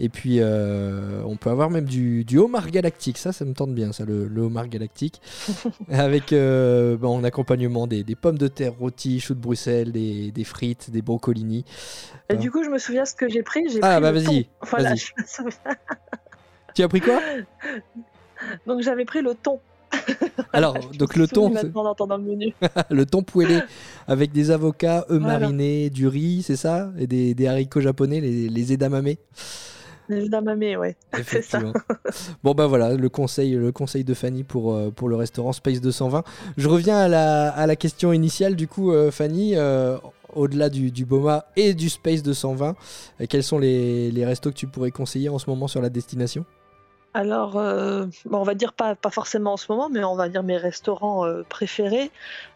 [0.00, 3.92] Et puis on peut avoir même du, du homard galactique, ça, ça me tente bien,
[3.92, 5.20] ça, le, le homard galactique,
[5.90, 10.44] avec bah, en accompagnement des, des pommes de terre rôties, choux de Bruxelles, des, des
[10.44, 11.64] frites, des brocolini.
[12.28, 13.62] et du coup je me souviens ce que j'ai pris.
[13.82, 15.52] Ah, pris bah, vas-y, voilà souviens.
[16.74, 17.20] Tu as pris quoi?
[18.66, 19.60] donc j'avais pris le thon
[20.52, 22.54] Alors, donc le thon, le menu
[22.90, 23.60] le thon poêlé
[24.08, 25.38] avec des avocats, œufs Voilà.
[25.40, 26.90] marinés, du riz, c'est ça?
[26.98, 29.14] Et des, des haricots japonais, les, les edamame.
[30.08, 31.60] les edamame ouais c'est ça
[32.42, 35.80] bon bah voilà, le conseil, le conseil de Fanny pour, euh, pour le restaurant Space
[35.80, 36.24] 220.
[36.56, 39.52] Je reviens à la, à la question initiale du coup, euh, Fanny.
[39.56, 39.98] euh,
[40.34, 42.74] au-delà du, du Boma et du Space 220,
[43.20, 45.90] euh, quels sont les, les restos que tu pourrais conseiller en ce moment sur la
[45.90, 46.46] destination?
[47.14, 50.28] Alors, euh, bon, on va dire pas, pas forcément en ce moment, mais on va
[50.30, 52.10] dire mes restaurants euh, préférés.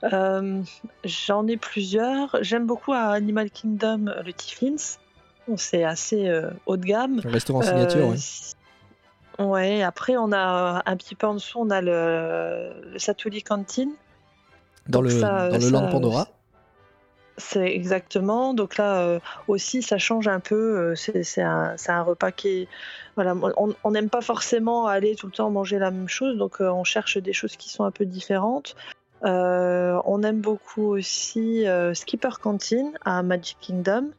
[0.05, 0.63] Euh,
[1.05, 2.37] J'en ai plusieurs.
[2.41, 4.97] J'aime beaucoup à Animal Kingdom euh, le Tiffins.
[5.47, 7.21] Bon, C'est assez euh, haut de gamme.
[7.25, 8.17] Un restaurant signature, Euh, ouais.
[8.19, 8.55] si-
[9.39, 13.91] Ouais, après on a un petit peu en dessous, on a le, le Satuli Canteen.
[14.89, 16.29] Dans le, ça, dans le ça, Land Pandora.
[17.39, 18.55] C'est exactement.
[18.55, 20.95] Donc là euh, aussi, ça change un peu.
[20.95, 22.69] euh, C'est un, repas qui est.
[23.15, 23.35] Voilà,
[23.85, 26.85] on n'aime pas forcément aller tout le temps manger la même chose, donc euh, on
[26.85, 28.77] cherche des choses qui sont un peu différentes.
[29.25, 34.11] Euh, on aime beaucoup aussi Skipper Canteen à Magic Kingdom.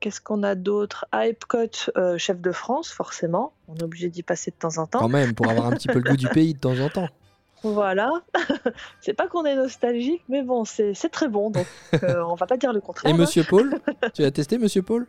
[0.00, 1.04] Qu'est-ce qu'on a d'autre?
[1.12, 3.52] À Epcot, chef de France, forcément.
[3.68, 5.00] On est obligé d'y passer de temps en temps.
[5.00, 7.08] Quand même, pour avoir un petit peu le goût du pays de temps en temps.
[7.62, 8.10] Voilà.
[9.00, 11.66] c'est pas qu'on est nostalgique, mais bon, c'est très bon, donc
[12.02, 13.12] euh, on va pas dire le contraire.
[13.14, 13.16] Et.
[13.16, 13.78] Monsieur Paul?
[14.14, 15.06] Tu as testé Monsieur Paul?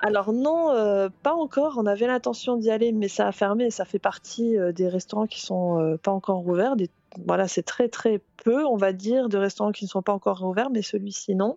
[0.00, 1.76] Alors non, euh, pas encore.
[1.78, 3.70] On avait l'intention d'y aller, mais ça a fermé.
[3.70, 6.76] Ça fait partie euh, des restaurants qui sont euh, pas encore ouverts.
[6.76, 6.90] Des-
[7.26, 10.42] Voilà, c'est très très peu, on va dire, de restaurants qui ne sont pas encore
[10.44, 11.56] ouverts, mais celui-ci non.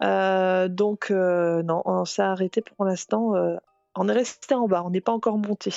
[0.00, 3.34] Donc non, on s'est arrêté pour l'instant.
[3.96, 5.70] On est resté en bas, on n'est pas encore monté.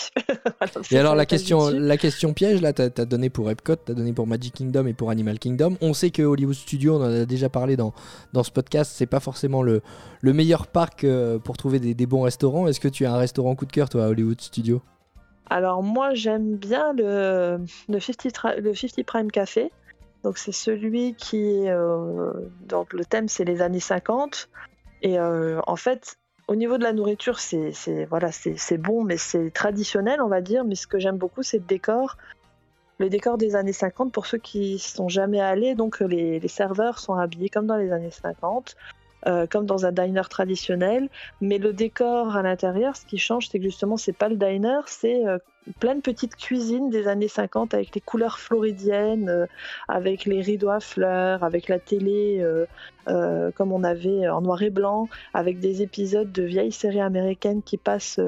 [0.92, 1.80] Et alors la question, dessus.
[1.80, 4.94] la question piège, là, t'as as donné pour Epcot, t'as donné pour Magic Kingdom et
[4.94, 5.78] pour Animal Kingdom.
[5.82, 7.94] On sait que Hollywood Studios, on en a déjà parlé dans,
[8.34, 9.82] dans ce podcast, c'est pas forcément le,
[10.22, 12.68] le meilleur parc euh, pour trouver des, des bons restaurants.
[12.68, 14.82] Est-ce que tu as un restaurant coup de cœur, toi, à Hollywood Studios?
[15.48, 19.72] Alors moi j'aime bien le, le, 50 tra- le 50 Prime Café.
[20.24, 22.32] Donc c'est celui qui euh,
[22.68, 24.50] donc le thème c'est les années 50.
[25.04, 27.74] Et euh, en fait au niveau de la nourriture c'est
[28.10, 30.64] voilà, c'est bon mais c'est traditionnel on va dire.
[30.64, 32.18] Mais ce que j'aime beaucoup c'est le décor.
[32.98, 35.76] Le décor des années 50 pour ceux qui y sont jamais allés.
[35.76, 38.76] Donc les serveurs sont habillés comme dans les années 50.
[39.28, 41.10] Euh, comme dans un diner traditionnel.
[41.42, 44.82] Mais le décor à l'intérieur, ce qui change, c'est que justement, c'est pas le diner,
[44.86, 45.40] c'est euh,
[45.80, 49.48] plein de petites cuisines des années 50 avec les couleurs floridiennes, euh,
[49.88, 52.46] avec les rideaux à fleurs, avec la télé
[53.56, 57.78] comme on avait en noir et blanc, avec des épisodes de vieilles séries américaines qui
[57.78, 58.20] passent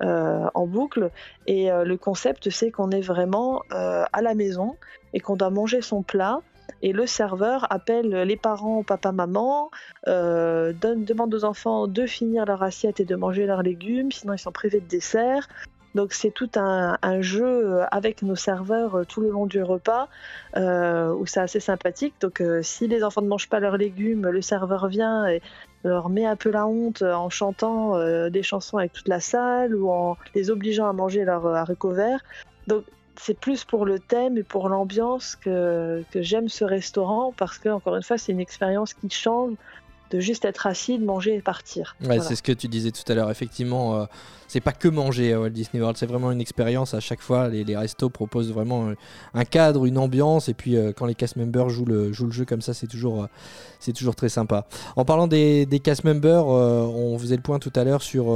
[0.00, 1.10] en boucle.
[1.46, 4.76] Et le concept, c'est qu'on est vraiment à la maison
[5.12, 6.40] et qu'on doit manger son plat.
[6.82, 9.70] Et le serveur appelle les parents, papa, maman,
[10.08, 14.38] euh, demande aux enfants de finir leur assiette et de manger leurs légumes, sinon ils
[14.38, 15.48] sont privés de dessert.
[15.94, 20.10] Donc c'est tout un, jeu avec nos serveurs euh, tout le long du repas
[20.56, 22.14] euh, où c'est assez sympathique.
[22.20, 25.40] Donc si les enfants ne mangent pas leurs légumes, le serveur vient et
[25.84, 27.98] leur met un peu la honte en chantant
[28.28, 32.20] des chansons avec toute la salle ou en les obligeant à manger leurs haricots verts.
[32.66, 32.84] Donc
[33.18, 37.96] c'est plus pour le thème et pour l'ambiance que, j'aime ce restaurant parce que encore
[37.96, 39.54] une fois c'est une expérience qui change
[40.10, 41.96] de juste être assis, de manger et partir.
[42.00, 42.22] Ouais, Voilà.
[42.22, 43.30] c'est ce que tu disais tout à l'heure.
[43.30, 44.04] Effectivement, euh,
[44.48, 47.48] c'est pas que manger à Walt Disney World, c'est vraiment une expérience à chaque fois.
[47.48, 48.94] Les, les restos proposent vraiment euh,
[49.34, 52.32] un cadre, une ambiance, et puis euh, quand les cast members jouent le, jouent le
[52.32, 53.26] jeu comme ça, c'est toujours, euh,
[53.80, 54.66] c'est toujours très sympa.
[54.94, 58.34] En parlant des, des cast members, on faisait le point tout à l'heure sur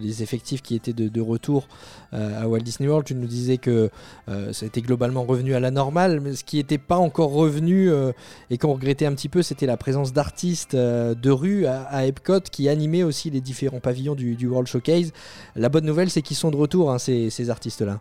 [0.00, 1.68] les effectifs qui étaient de, de retour
[2.12, 3.06] à Walt Disney World.
[3.06, 3.90] Tu nous disais que
[4.26, 7.90] ça était globalement revenu à la normale, mais ce qui n'était pas encore revenu
[8.50, 12.40] et qu'on regrettait un petit peu, c'était la présence d'artistes euh, de rue à, Epcot
[12.40, 15.12] qui animaient aussi les différents pavillons du, World Showcase.
[15.56, 18.00] La bonne nouvelle, c'est qu'ils sont de retour, hein, ces, ces artistes-là.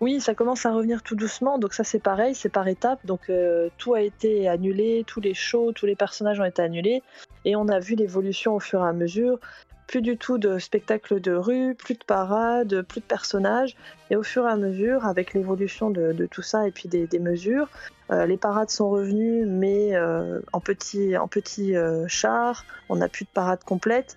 [0.00, 3.04] Oui, ça commence à revenir tout doucement, donc ça c'est pareil, c'est par étapes.
[3.06, 7.02] Donc euh, tout a été annulé, tous les shows, tous les personnages ont été annulés,
[7.44, 9.38] et on a vu l'évolution au fur et à mesure.
[9.86, 13.76] Plus du tout de spectacles de rue, plus de parades, plus de personnages,
[14.10, 17.68] et au fur et à mesure, avec l'évolution de, tout ça et puis des, mesures,
[18.10, 23.08] euh, les parades sont revenues, mais euh, en petits en petit, euh, chars, on n'a
[23.08, 24.16] plus de parade complète.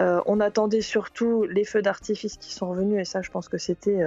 [0.00, 4.00] On attendait surtout les feux d'artifice qui sont revenus, et ça je pense que c'était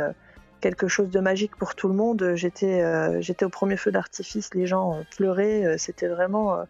[0.61, 2.33] quelque chose de magique pour tout le monde.
[2.35, 6.65] J'étais j'étais au premier feu d'artifice, les gens pleuraient, c'était vraiment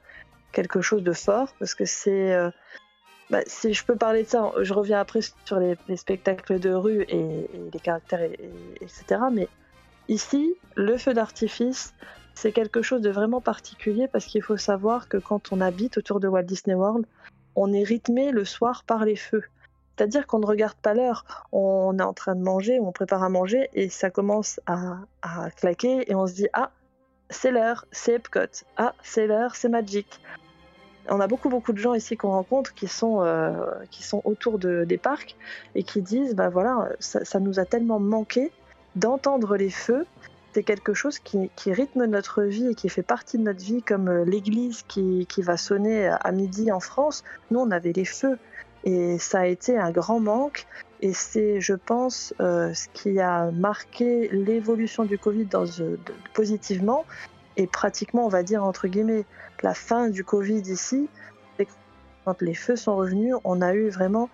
[0.53, 2.35] quelque chose de fort parce que c'est
[3.31, 6.71] bah, si je peux parler de ça, je reviens après sur les, les spectacles de
[6.73, 9.21] rue et, les caractères, et- et- etc.
[9.31, 9.47] Mais
[10.07, 11.93] ici, le feu d'artifice,
[12.35, 16.19] c'est quelque chose de vraiment particulier parce qu'il faut savoir que quand on habite autour
[16.19, 17.05] de Walt Disney World,
[17.55, 19.43] on est rythmé le soir par les feux.
[19.97, 21.25] C'est-à-dire qu'on ne regarde pas l'heure.
[21.51, 25.51] On est en train de manger, on prépare à manger et ça commence à, à
[25.51, 26.71] claquer et on se dit Ah,
[27.29, 28.63] c'est l'heure, c'est Epcot.
[28.77, 30.19] Ah, c'est l'heure, c'est Magic.
[31.09, 33.53] On a beaucoup, beaucoup de gens ici qu'on rencontre qui sont, euh,
[33.89, 35.35] qui sont autour de, des parcs
[35.75, 38.51] et qui disent Bah voilà, ça, ça nous a tellement manqué
[38.95, 40.05] d'entendre les feux.
[40.53, 44.09] C'est quelque chose qui, rythme notre vie et qui fait partie de notre vie, comme
[44.09, 47.23] euh, l'église qui, qui va sonner à midi en France.
[47.51, 48.37] Nous, on avait les feux
[48.83, 50.67] et ça a été un grand manque.
[51.01, 55.65] Et c'est, je pense, euh, ce qui a marqué l'évolution du Covid dans,
[56.33, 57.05] positivement
[57.57, 59.25] et pratiquement, on va dire, entre guillemets,
[59.63, 61.09] la fin du Covid ici.
[61.57, 61.63] que
[62.25, 64.29] Quand les feux sont revenus, on a eu vraiment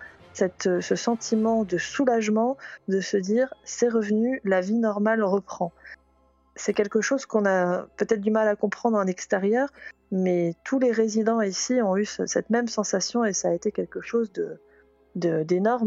[0.67, 5.71] euh, ce sentiment de soulagement de se dire c'est revenu, la vie normale reprend.
[6.55, 9.69] C'est quelque chose qu'on a peut-être du mal à comprendre en extérieur,
[10.11, 13.71] mais tous les résidents ici ont eu ce- cette même sensation et ça a été
[13.71, 14.59] quelque chose de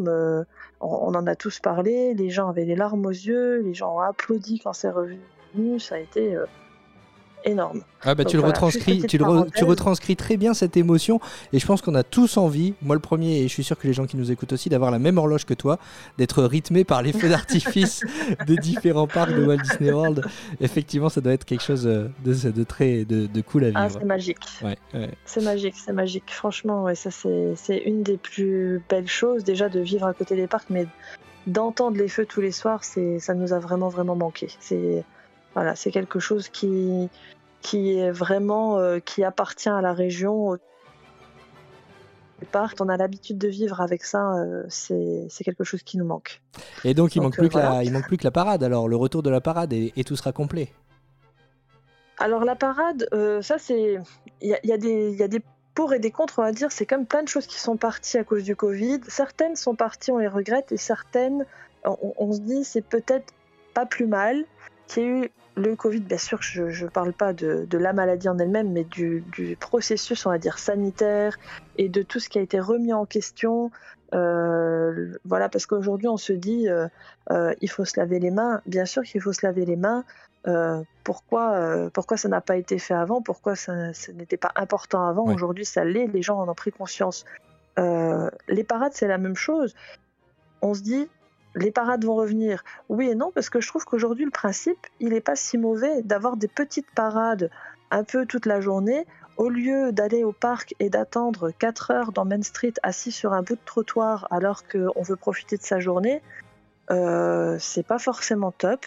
[0.08, 0.44] euh,
[0.80, 3.96] on, on en a tous parlé, les gens avaient les larmes aux yeux, les gens
[3.96, 6.46] ont applaudi quand c'est revenu, ça a été euh,
[7.44, 7.82] énorme.
[8.02, 9.62] Ah bah Donc tu le voilà, retranscris, tu, le re- tu parenthèse.
[9.64, 11.20] retranscris très bien cette émotion
[11.52, 13.86] et je pense qu'on a tous envie, moi le premier et je suis sûr que
[13.86, 15.78] les gens qui nous écoutent aussi, d'avoir la même horloge que toi,
[16.18, 18.02] d'être rythmé par les feux d'artifice
[18.46, 20.24] des différents parcs de Walt Disney World.
[20.60, 23.86] Effectivement, ça doit être quelque chose euh, de, de très de, de cool à Ah,
[23.88, 24.00] vivre.
[24.00, 24.38] c'est magique.
[24.62, 25.10] Ouais, ouais.
[25.24, 26.24] C'est magique, c'est magique.
[26.28, 30.36] Franchement, ouais, ça c'est c'est une des plus belles choses déjà de vivre à côté
[30.36, 30.86] des parcs, mais
[31.46, 34.48] d'entendre les feux tous les soirs, c'est ça nous a vraiment vraiment manqué.
[34.60, 35.04] C'est
[35.54, 37.08] voilà, c'est quelque chose qui
[37.60, 40.58] qui est vraiment euh, qui appartient à la région.
[42.80, 46.40] On a l'habitude de vivre avec ça, euh, c'est quelque chose qui nous manque.
[46.84, 48.64] Et donc il Donc, manque plus euh, que la, il manque plus que la parade.
[48.64, 50.72] Alors le retour de la parade et, et tout sera complet.
[52.18, 53.98] Alors la parade, euh, ça c'est,
[54.40, 55.42] il y y y a des
[55.74, 56.72] pour et des contre, on va dire.
[56.72, 59.00] C'est comme plein de choses qui sont parties à cause du Covid.
[59.06, 61.44] Certaines sont parties, on les regrette, et certaines,
[61.84, 63.34] on, on se dit c'est peut-être
[63.74, 64.44] pas plus mal
[64.90, 66.00] qu'il y ait eu le Covid.
[66.00, 69.56] Bien sûr, je ne parle pas de, de la maladie en elle-même, mais du, du
[69.56, 71.38] processus, on va dire sanitaire,
[71.78, 73.70] et de tout ce qui a été remis en question.
[74.14, 76.88] Euh, voilà, parce qu'aujourd'hui, on se dit, euh,
[77.30, 78.60] euh, il faut se laver les mains.
[78.66, 80.04] Bien sûr qu'il faut se laver les mains.
[81.04, 83.20] pourquoi, pourquoi ça n'a pas été fait avant?
[83.22, 85.26] Pourquoi ça, ça n'était pas important avant?
[85.26, 86.06] Aujourd'hui, ça l'est.
[86.06, 87.24] Les gens en ont pris conscience.
[87.76, 89.74] les parades, c'est la même chose.
[90.62, 91.08] On se dit,
[91.54, 92.64] les parades vont revenir.
[92.88, 96.02] Oui et non, parce que je trouve qu'aujourd'hui, le principe, il n'est pas si mauvais
[96.02, 97.50] d'avoir des petites parades
[97.90, 102.26] un peu toute la journée au lieu d'aller au parc et d'attendre 4 heures dans
[102.26, 106.20] Main Street assis sur un bout de trottoir alors qu'on veut profiter de sa journée,
[106.90, 108.84] euh, c'est pas forcément top.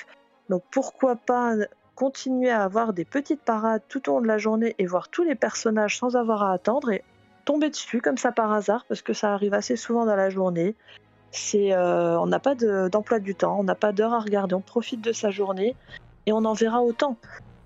[0.49, 1.55] Donc pourquoi pas
[1.95, 5.23] continuer à avoir des petites parades tout au long de la journée et voir tous
[5.23, 7.03] les personnages sans avoir à attendre et
[7.45, 10.75] tomber dessus comme ça par hasard parce que ça arrive assez souvent dans la journée.
[11.33, 14.53] C'est, euh, on n'a pas de- d'emploi du temps, on n'a pas d'heure à regarder,
[14.53, 15.75] on profite de sa journée
[16.27, 17.17] et on en verra autant.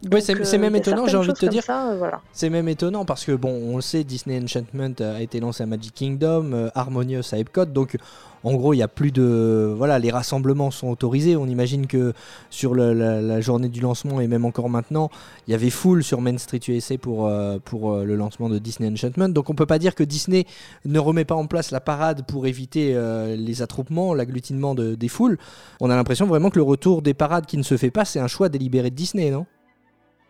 [0.04, 1.64] C'est- Donc, c'est euh, même étonnant, j'ai envie de te dire.
[1.70, 2.22] euh, voilà.
[2.32, 5.66] C'est même étonnant parce que, bon, on le sait, Disney Enchantment a été lancé à
[5.66, 7.98] Magic Kingdom, euh, Harmonious à Epcot, donc
[8.44, 9.74] en gros, il y a plus de.
[9.76, 11.36] Voilà, les rassemblements sont autorisés.
[11.36, 12.14] On imagine que
[12.52, 15.10] sur le- la, la journée du lancement et même encore maintenant,
[15.48, 18.60] il y avait full sur Main Street USA pour, euh, pour euh, le lancement de
[18.60, 19.30] Disney Enchantment.
[19.30, 20.46] Donc on peut pas dire que Disney
[20.86, 25.08] ne remet pas en place la parade pour éviter euh, les attroupements, l'agglutinement de- des
[25.10, 25.40] foules.
[25.82, 28.20] On a l'impression vraiment que le retour des parades qui ne se fait pas, c'est
[28.20, 29.48] un choix délibéré de Disney, non?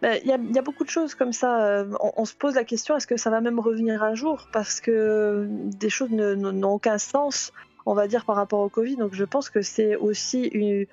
[0.04, 1.66] Il il y a beaucoup de choses comme ça.
[1.66, 1.86] euh,
[2.18, 4.48] On, se pose la question est-ce que ça va même revenir un jour?
[4.54, 7.52] Parce que des choses n'ont aucun sens,
[7.86, 8.98] on va dire, par rapport au Covid.
[8.98, 10.88] Donc je pense que c'est aussi,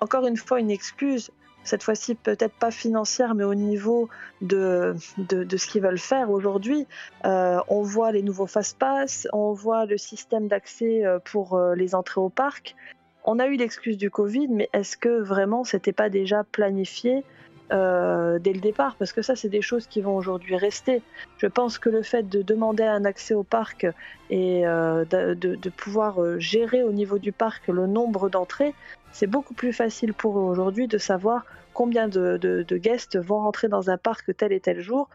[0.00, 1.30] encore une fois, une excuse.
[1.64, 4.08] Cette fois-ci, peut-être pas financière, mais au niveau
[4.40, 6.86] de, ce qu'ils veulent faire aujourd'hui.
[7.26, 11.94] Euh, on voit les nouveaux fast-pass, on voit le système d'accès euh, pour euh, les
[11.94, 12.74] entrées au parc.
[13.24, 17.22] On a eu l'excuse du Covid, mais est-ce que vraiment c'était pas déjà planifié?
[17.72, 21.02] Euh, dès le départ, parce que ça, c'est des choses qui vont aujourd'hui rester.
[21.38, 23.86] Je pense que le fait de demander un accès au parc
[24.30, 28.74] et euh, de, pouvoir euh, gérer au niveau du parc le nombre d'entrées,
[29.12, 31.44] c'est beaucoup plus facile pour eux aujourd'hui de savoir
[31.74, 35.08] combien de, de- de guests vont rentrer dans un parc tel et tel jour.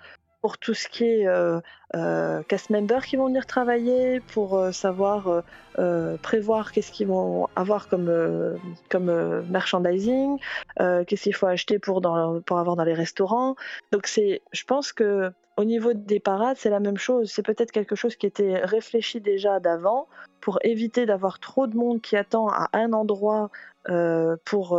[0.44, 1.62] Pour tout ce qui est euh,
[1.96, 5.41] euh, cast members qui vont venir travailler, pour euh, savoir euh,
[5.80, 8.12] euh, prévoir qu'est-ce qu'ils vont avoir comme,
[8.89, 9.10] comme
[9.50, 10.38] merchandising,
[10.78, 12.02] qu'est-ce qu'il faut acheter pour,
[12.46, 13.56] pour avoir dans les restaurants.
[13.94, 17.32] Donc c'est, je pense que au niveau des parades, c'est la même chose.
[17.32, 20.10] C'est peut-être quelque chose qui était réfléchi déjà d'avant
[20.41, 23.50] pour éviter d'avoir trop de monde qui attend à un endroit
[24.44, 24.78] pour,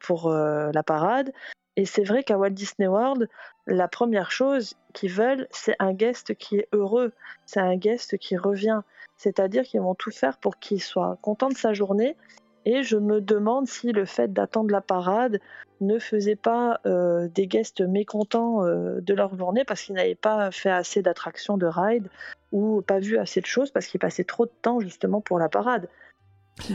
[0.00, 1.32] pour la parade.
[1.78, 3.28] Et c'est vrai qu'à Walt Disney World,
[3.66, 7.12] la première chose qu'ils veulent, c'est un guest qui est heureux,
[7.46, 8.80] c'est un guest qui revient.
[9.16, 12.16] C'est-à-dire qu'ils vont tout faire pour qu'il soit content de sa journée.
[12.64, 15.38] Et je me demande si le fait d'attendre la parade
[15.80, 20.50] ne faisait pas euh, des guests mécontents euh, de leur journée parce qu'ils n'avaient pas
[20.50, 22.08] fait assez d'attractions de ride
[22.50, 25.48] ou pas vu assez de choses parce qu'ils passaient trop de temps justement pour la
[25.48, 25.88] parade.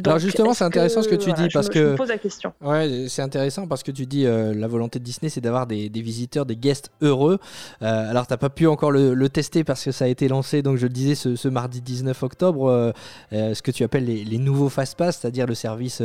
[0.05, 1.95] Alors justement, c'est intéressant ce que tu voilà, dis je parce me- que je me
[1.97, 2.53] pose la question.
[2.61, 5.89] Ouais, c'est intéressant parce que tu dis euh, la volonté de Disney, c'est d'avoir des,
[5.89, 7.39] des visiteurs, des guests heureux.
[7.81, 10.61] Euh, alors, t'as pas pu encore le, le tester parce que ça a été lancé,
[10.61, 12.91] donc je le disais, ce, ce mardi 19 octobre, euh,
[13.33, 15.99] euh, ce que tu appelles les, les nouveaux Fast Pass, c'est-à-dire le service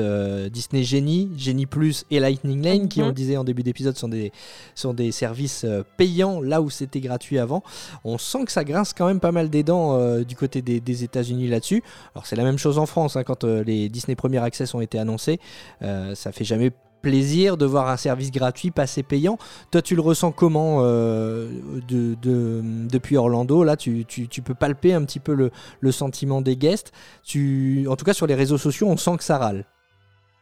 [0.50, 3.08] Disney Genie, Genie Plus et Lightning Lane, qui, on Mhm.
[3.10, 4.32] le disait en début d'épisode, sont des,
[4.74, 5.66] sont des services
[5.98, 7.62] payants là où c'était gratuit avant.
[8.04, 11.04] On sent que ça grince quand même pas mal des dents du côté des, des
[11.04, 11.82] États-Unis là-dessus.
[12.14, 14.98] Alors, c'est la même chose en France hein, quand les Disney Premier Access ont été
[14.98, 15.40] annoncés.
[15.82, 16.70] Euh, ça fait jamais
[17.02, 19.38] plaisir de voir un service gratuit passer payant.
[19.70, 21.48] Toi, tu le ressens comment euh,
[21.86, 23.62] de, de- depuis Orlando?
[23.62, 24.04] Là, tu,
[24.44, 25.34] peux palper un petit peu
[25.80, 26.92] le, sentiment des guests.
[27.34, 29.64] En tout cas, sur les réseaux sociaux, on sent que ça râle.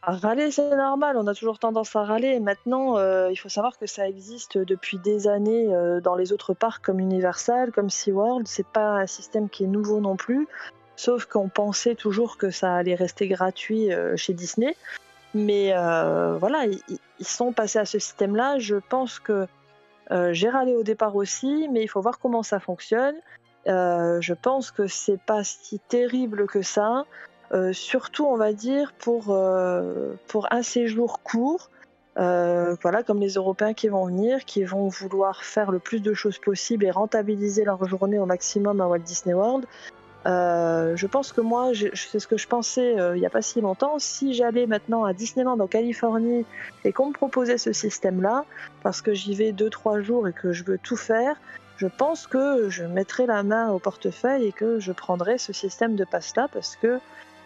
[0.01, 2.39] Râler, c'est normal, on a toujours tendance à râler.
[2.39, 5.67] Maintenant, euh, il faut savoir que ça existe depuis des années
[6.03, 8.47] dans les autres parcs comme Universal, comme SeaWorld.
[8.47, 10.47] C'est pas un système qui est nouveau non plus,
[10.95, 14.75] sauf qu'on pensait toujours que ça allait rester gratuit euh, chez Disney.
[15.35, 18.57] Mais euh, voilà, ils, sont passés à ce système-là.
[18.57, 19.47] Je pense que
[20.11, 23.15] euh, j'ai râlé au départ aussi, mais il faut voir comment ça fonctionne.
[23.67, 27.05] Euh, je pense que c'est pas si terrible que ça.
[27.71, 29.37] Surtout, on va dire, pour,
[30.27, 31.69] pour un séjour court.
[32.15, 36.37] Voilà, comme les Européens qui vont venir, qui vont vouloir faire le plus de choses
[36.37, 39.65] possible et rentabiliser leur journée au maximum à Walt Disney World.
[40.25, 43.43] Euh, je pense que moi, c'est ce que je pensais euh, il n'y a pas
[43.43, 43.99] si longtemps.
[43.99, 46.45] Si j'allais maintenant à Disneyland en Californie
[46.83, 48.45] et qu'on me proposait ce système-là,
[48.81, 51.35] parce que j'y vais deux trois jours et que je veux tout faire,
[51.77, 55.95] je pense que je mettrai la main au portefeuille et que je prendrai ce système
[55.95, 56.99] de passe-là parce que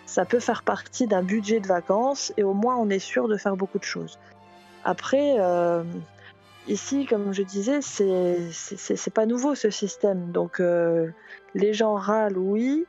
[0.06, 3.36] ça peut faire partie d'un budget de vacances et au moins on est sûr de
[3.38, 4.20] faire beaucoup de choses.
[4.86, 5.84] Après, euh,
[6.70, 10.32] ici, comme je disais, c'est pas nouveau ce système.
[10.32, 11.10] Donc euh,
[11.56, 12.86] les gens râlent, oui.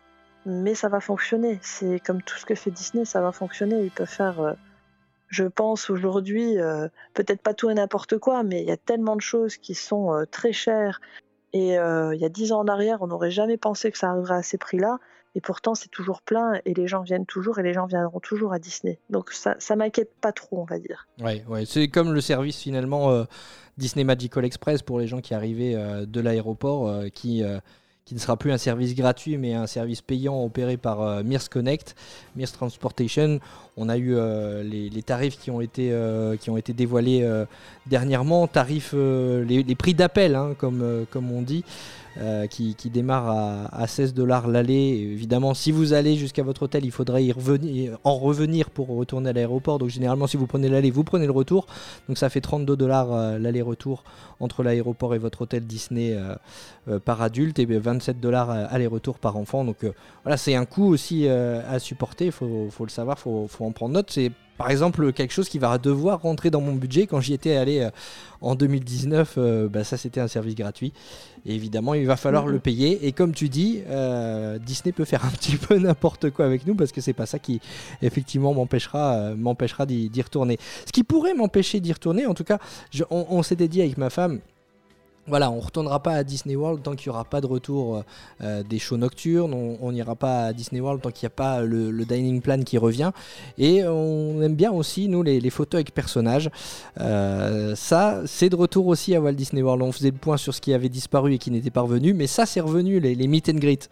[0.46, 1.58] mais ça va fonctionner.
[1.62, 3.82] C'est comme tout ce que fait Disney, ça va fonctionner.
[3.82, 4.52] Ils peuvent faire, euh,
[5.28, 9.16] je pense aujourd'hui, euh, peut-être pas tout et n'importe quoi, mais il y a tellement
[9.16, 11.00] de choses qui sont très chères.
[11.52, 14.36] Et il y a dix ans en arrière, on n'aurait jamais pensé que ça arriverait
[14.36, 14.98] à ces prix-là.
[15.34, 18.52] Et pourtant, c'est toujours plein et les gens viennent toujours et les gens viendront toujours
[18.52, 18.98] à Disney.
[19.10, 21.06] Donc ça, ça m'inquiète pas trop, on va dire.
[21.20, 21.64] Ouais, ouais.
[21.66, 23.26] c'est comme le service finalement
[23.78, 25.76] Disney Magical Express pour les gens qui arrivaient
[26.06, 27.44] de l'aéroport, qui
[28.10, 31.48] qui ne sera plus un service gratuit mais un service payant opéré par euh, Mears
[31.48, 31.94] Connect,
[32.34, 33.38] Mears Transportation.
[33.76, 37.24] On a eu euh, les, tarifs qui ont été, euh, qui ont été dévoilés
[37.86, 41.64] dernièrement, tarifs, les, prix d'appel hein, comme, comme on dit.
[42.20, 43.30] Euh, qui, démarre
[43.72, 45.08] à, 16 dollars l'aller.
[45.12, 49.30] Évidemment, si vous allez jusqu'à votre hôtel, il faudrait y revenir, en revenir pour retourner
[49.30, 49.78] à l'aéroport.
[49.78, 51.66] Donc généralement, si vous prenez l'aller, vous prenez le retour.
[52.08, 54.04] Donc ça fait 32 dollars euh, l'aller-retour
[54.38, 59.64] entre l'aéroport et votre hôtel Disney euh, par adulte et 27 dollars aller-retour par enfant.
[59.64, 59.78] Donc
[60.24, 62.26] voilà, c'est un coût aussi à supporter.
[62.26, 64.10] Il faut, le savoir, il faut, faut en prendre note.
[64.10, 67.06] C'est par exemple, quelque chose qui va devoir rentrer dans mon budget.
[67.06, 67.88] Quand j'y étais allé
[68.40, 70.92] en 2019, euh, bah, ça c'était un service gratuit.
[71.46, 72.52] Et évidemment, il va falloir mhm.
[72.52, 73.06] le payer.
[73.06, 76.74] Et comme tu dis, euh, Disney peut faire un petit peu n'importe quoi avec nous
[76.74, 77.60] parce que c'est pas ça qui,
[78.02, 80.58] effectivement, m'empêchera, m'empêchera d'y, retourner.
[80.86, 82.58] Ce qui pourrait m'empêcher d'y retourner, en tout cas,
[83.10, 84.40] on s'était dit avec ma femme
[85.30, 88.02] voilà, on retournera pas à Disney World tant qu'il n'y aura pas de retour euh,
[88.42, 89.54] euh, des shows nocturnes.
[89.54, 92.76] On n'ira pas à Disney World tant qu'il n'y a pas le, dining plan qui
[92.76, 93.12] revient.
[93.56, 96.50] Et on aime bien aussi, nous, les, photos avec personnages.
[97.00, 99.82] Euh, ça, c'est de retour aussi à Walt Disney World.
[99.82, 102.12] On faisait le point sur ce qui avait disparu et qui n'était pas revenu.
[102.12, 103.88] Mais ça, c'est revenu, les, les meet and greet.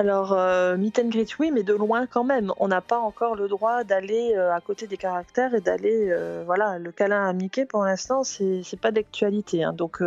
[0.00, 2.54] Alors, euh, meet and greet, oui, mais de loin quand même.
[2.56, 6.08] On n'a pas encore le droit d'aller euh, à côté des caractères et d'aller.
[6.08, 9.62] Euh, voilà, le câlin à Mickey, pour l'instant, c'est pas d'actualité.
[9.62, 9.74] Hein.
[9.74, 10.02] Donc,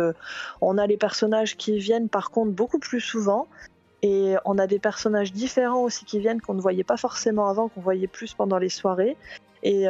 [0.60, 3.46] on a les personnages qui viennent, par contre, beaucoup plus souvent.
[4.02, 7.68] Et on a des personnages différents aussi qui viennent qu'on ne voyait pas forcément avant,
[7.68, 9.16] qu'on voyait plus pendant les soirées.
[9.62, 9.86] Et,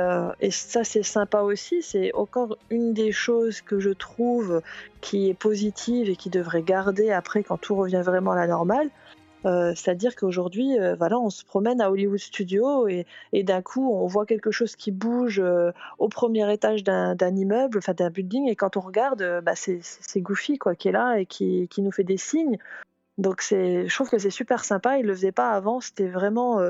[0.51, 1.81] ça, c'est sympa aussi.
[1.81, 4.61] C'est encore une des choses que je trouve
[5.01, 8.91] qui est positive et qui devrait garder après quand tout revient vraiment à la normale
[8.91, 8.91] euh,
[9.75, 13.07] c'est-à-dire qu'aujourd'hui, euh, voilà, on se promène à Hollywood Studio et,
[13.43, 17.93] d'un coup, on voit quelque chose qui bouge euh, au premier étage d'un immeuble, enfin
[17.93, 21.69] d'un building, et quand on regarde, bah, c'est Goofy quoi, qui est là et qui,
[21.79, 22.59] nous fait des signes.
[23.19, 24.99] Donc je trouve que c'est super sympa.
[24.99, 25.81] Il le faisait pas avant.
[25.81, 26.61] C'était vraiment,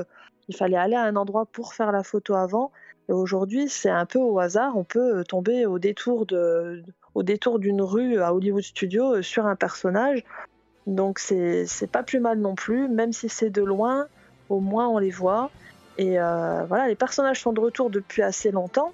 [0.49, 2.71] il fallait aller à un endroit pour faire la photo avant.
[3.07, 4.77] Et aujourd'hui, c'est un peu au hasard.
[4.77, 6.25] On peut tomber au détour
[7.15, 10.23] au détour d'une rue à Hollywood Studio sur un personnage
[10.87, 14.07] donc c'est pas plus mal non plus, même si c'est de loin,
[14.49, 15.49] au moins on les voit.
[15.97, 18.91] Et euh, voilà, les personnages sont de retour depuis assez longtemps,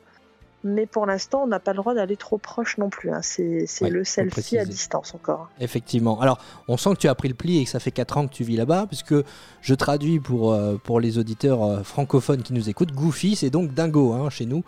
[0.63, 3.11] mais pour l'instant on n'a pas le droit d'aller trop proche non plus.
[3.11, 3.21] Hein.
[3.21, 5.49] C'est le selfie à distance encore.
[5.59, 6.21] Effectivement.
[6.21, 6.39] Alors
[6.69, 8.33] on sent que tu as pris le pli et que ça fait 4 ans que
[8.33, 9.15] tu vis là-bas, puisque
[9.61, 12.93] je traduis pour, euh, pour les auditeurs euh, francophones qui nous écoutent.
[12.93, 14.63] Goofy, c'est donc dingo hein, chez nous.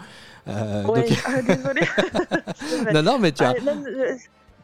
[0.48, 0.54] oui,
[1.26, 1.82] ah, désolé.
[2.94, 3.54] non, non, mais tu as.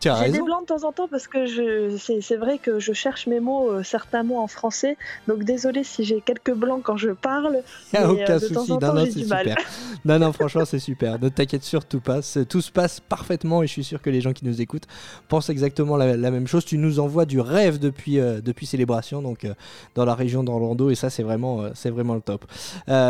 [0.01, 3.41] J'ai des blancs de temps en temps parce que c'est vrai que je cherche mes
[3.41, 4.97] mots, euh, certains mots en français.
[5.27, 7.61] Donc désolé si j'ai quelques blancs quand je parle.
[7.93, 8.71] Il n'y a aucun souci.
[8.71, 9.57] non, non, c'est super.
[10.05, 11.19] non, non, franchement, c'est super.
[11.19, 12.19] Ne t'inquiète surtout pas.
[12.47, 14.87] Tout se passe parfaitement et je suis sûr que les gens qui nous écoutent
[15.27, 16.63] pensent exactement la, même chose.
[16.63, 19.53] Tu nous envoies du rêve depuis, euh, depuis Célébration, donc euh,
[19.95, 22.45] dans la région d'Orlando, et ça, c'est vraiment, c'est vraiment le top.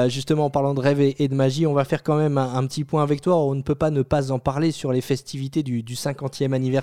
[0.07, 2.83] justement, en parlant de rêve et, de magie, on va faire quand même un, petit
[2.83, 3.37] point avec toi.
[3.37, 6.78] On ne peut pas ne pas en parler sur les festivités du, du 50e anniversaire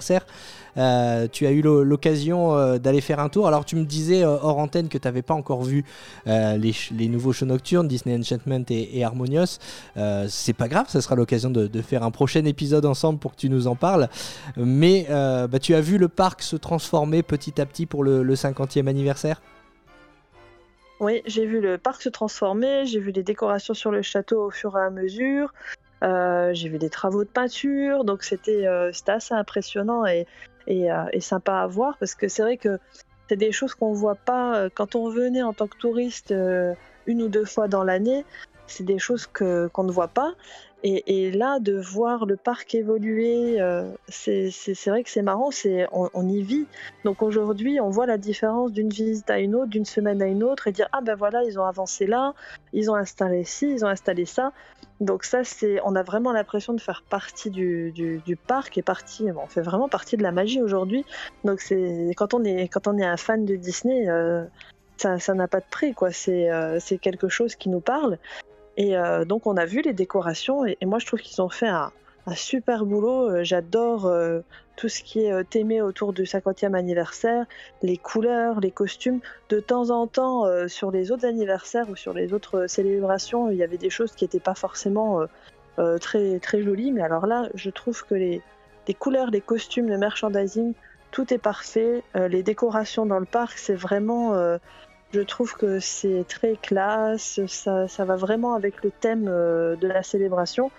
[0.78, 3.46] euh, tu as eu l'occasion euh, d'aller faire un tour.
[3.46, 5.84] Alors tu me disais euh, hors antenne que tu n'avais pas encore vu
[6.26, 9.58] les, nouveaux shows nocturnes, Disney Enchantment et, Harmonious.
[10.28, 13.48] C'est pas grave, ça sera l'occasion de, faire un prochain épisode ensemble pour que tu
[13.48, 14.08] nous en parles.
[14.56, 18.34] Mais bah, tu as vu le parc se transformer petit à petit pour le, le
[18.34, 19.40] 50e anniversaire?
[20.98, 24.50] Oui, j'ai vu le parc se transformer, j'ai vu les décorations sur le château au
[24.50, 25.52] fur et à mesure,
[26.02, 30.26] euh, j'ai vu des travaux de peinture, donc c'était euh, assez impressionnant et,
[30.68, 32.78] euh, et, sympa à voir parce que c'est vrai que
[33.28, 36.32] c'est des choses qu'on voit pas quand on venait en tant que touriste
[37.06, 38.24] une ou deux fois dans l'année.
[38.68, 40.34] C'est des choses qu'on ne voit pas
[40.84, 43.58] et, là, de voir le parc évoluer,
[44.08, 45.50] c'est vrai que c'est marrant,
[45.90, 46.66] on, on y vit.
[47.04, 50.44] Donc aujourd'hui, on voit la différence d'une visite à une autre, d'une semaine à une
[50.44, 52.34] autre, et dire ah ben voilà, ils ont avancé là,
[52.72, 54.52] ils ont installé ci, ils ont installé ça.
[55.00, 59.46] Donc ça, c'est, on a vraiment l'impression de faire partie du, parc et partie, on
[59.46, 61.04] fait vraiment partie de la magie aujourd'hui.
[61.44, 64.08] Donc c'est quand on est quand on est un fan de Disney.
[64.08, 64.44] Euh,
[64.96, 66.08] ça n'a pas de prix, quoi.
[66.28, 68.18] Euh, c'est quelque chose qui nous parle.
[68.76, 71.68] Et euh, donc on a vu les décorations et, moi je trouve qu'ils ont fait
[71.68, 71.92] un,
[72.34, 73.30] super boulot.
[73.30, 74.40] Euh, J'adore euh,
[74.76, 77.46] tout ce qui est euh, aimé autour du 50e anniversaire,
[77.82, 79.20] les couleurs, les costumes.
[79.48, 83.62] De temps en temps, sur les autres anniversaires ou sur les autres célébrations, il y
[83.62, 85.20] avait des choses qui n'étaient pas forcément
[86.00, 86.90] très, très jolies.
[86.90, 88.42] Mais alors là, je trouve que les,
[88.98, 90.74] couleurs, les costumes, le merchandising,
[91.12, 92.02] tout est parfait.
[92.14, 94.34] Les décorations dans le parc, c'est vraiment.
[95.12, 97.40] je trouve que c'est très classe.
[97.46, 100.72] Ça, ça va vraiment avec le thème de la célébration.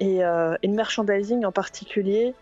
[0.00, 2.34] Et, euh, et le merchandising en particulier,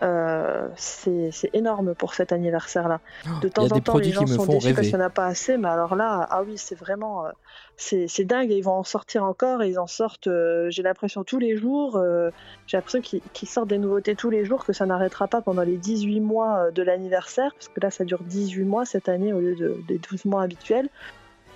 [0.00, 3.00] euh, c'est énorme pour cet anniversaire-là.
[3.42, 4.82] De Il y temps a en des temps, les gens sont déçus parce rêver.
[4.82, 7.30] qu'il n'y en a pas assez, mais alors là, ah oui, c'est vraiment, euh,
[7.76, 8.50] c'est dingue.
[8.52, 9.62] Et ils vont en sortir encore.
[9.62, 11.96] Et ils en sortent, euh, j'ai l'impression tous les jours.
[11.96, 12.30] euh,
[12.68, 15.76] j'ai l'impression qu'ils sortent des nouveautés tous les jours, que ça n'arrêtera pas pendant les
[15.76, 19.56] 18 mois de l'anniversaire, parce que là, ça dure 18 mois cette année au lieu
[19.56, 20.88] de, des 12 mois habituels.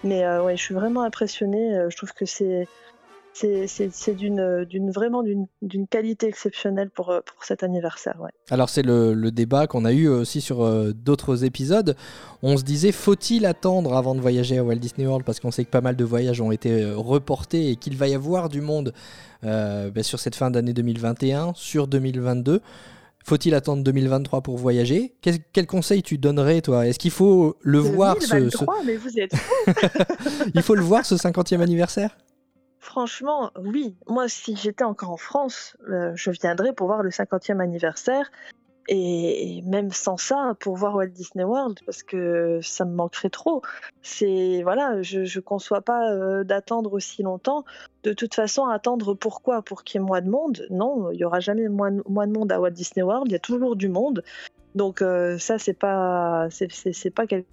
[0.02, 1.78] Mais ouais, je suis vraiment impressionnée.
[1.88, 2.66] Je trouve que c'est
[3.34, 8.16] c'est d'une d'une vraiment d'une qualité exceptionnelle pour euh, pour cet anniversaire.
[8.20, 8.30] Ouais.
[8.50, 11.96] Alors c'est le, le débat qu'on a eu aussi sur euh, d'autres épisodes.
[12.42, 15.24] On se disait faut-il attendre avant de voyager à Walt Disney World?
[15.24, 18.08] Parce qu'on sait que pas mal de voyages ont été euh, reportés et qu'il va
[18.08, 18.92] y avoir du monde
[19.44, 22.60] euh, ben, sur cette fin d'année 2021, sur 2022.
[23.24, 25.14] Faut-il attendre 2023 pour voyager?
[25.22, 26.86] Quel, quel conseil tu donnerais toi?
[26.88, 29.32] Est-ce qu'il faut le voir ce, ce- 2023, mais vous êtes
[30.54, 32.16] il faut le voir ce 50e anniversaire?
[32.82, 33.94] Franchement, oui.
[34.08, 38.28] Moi, si j'étais encore en France, euh, je viendrais pour voir le 50e anniversaire.
[38.88, 43.62] Et même sans ça, pour voir Walt Disney World, parce que ça me manquerait trop.
[44.02, 47.64] C'est voilà, je, je conçois pas euh, d'attendre aussi longtemps.
[48.02, 49.62] De toute façon, attendre pourquoi?
[49.62, 50.66] Pour qu'il y ait moins de monde?
[50.70, 52.02] Non, il y aura jamais moins, de-
[52.32, 53.28] monde à Walt Disney World.
[53.28, 54.24] Il y a toujours du monde.
[54.74, 57.46] Donc euh, ça, c'est pas, c'est pas quelque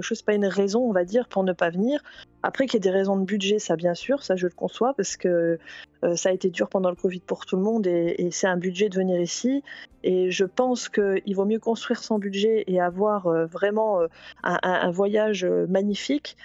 [0.00, 2.02] chose, pas une raison, on va dire, pour ne pas venir.
[2.44, 4.92] Après qu'il y ait des raisons de budget, ça bien sûr, ça je le conçois
[4.94, 5.58] parce que
[6.04, 8.58] euh, ça a été dur pendant le Covid pour tout le monde et, c'est un
[8.58, 9.62] budget de venir ici.
[10.02, 14.08] Et je pense qu'il vaut mieux construire son budget et avoir euh, vraiment euh,
[14.42, 16.36] un, voyage magnifique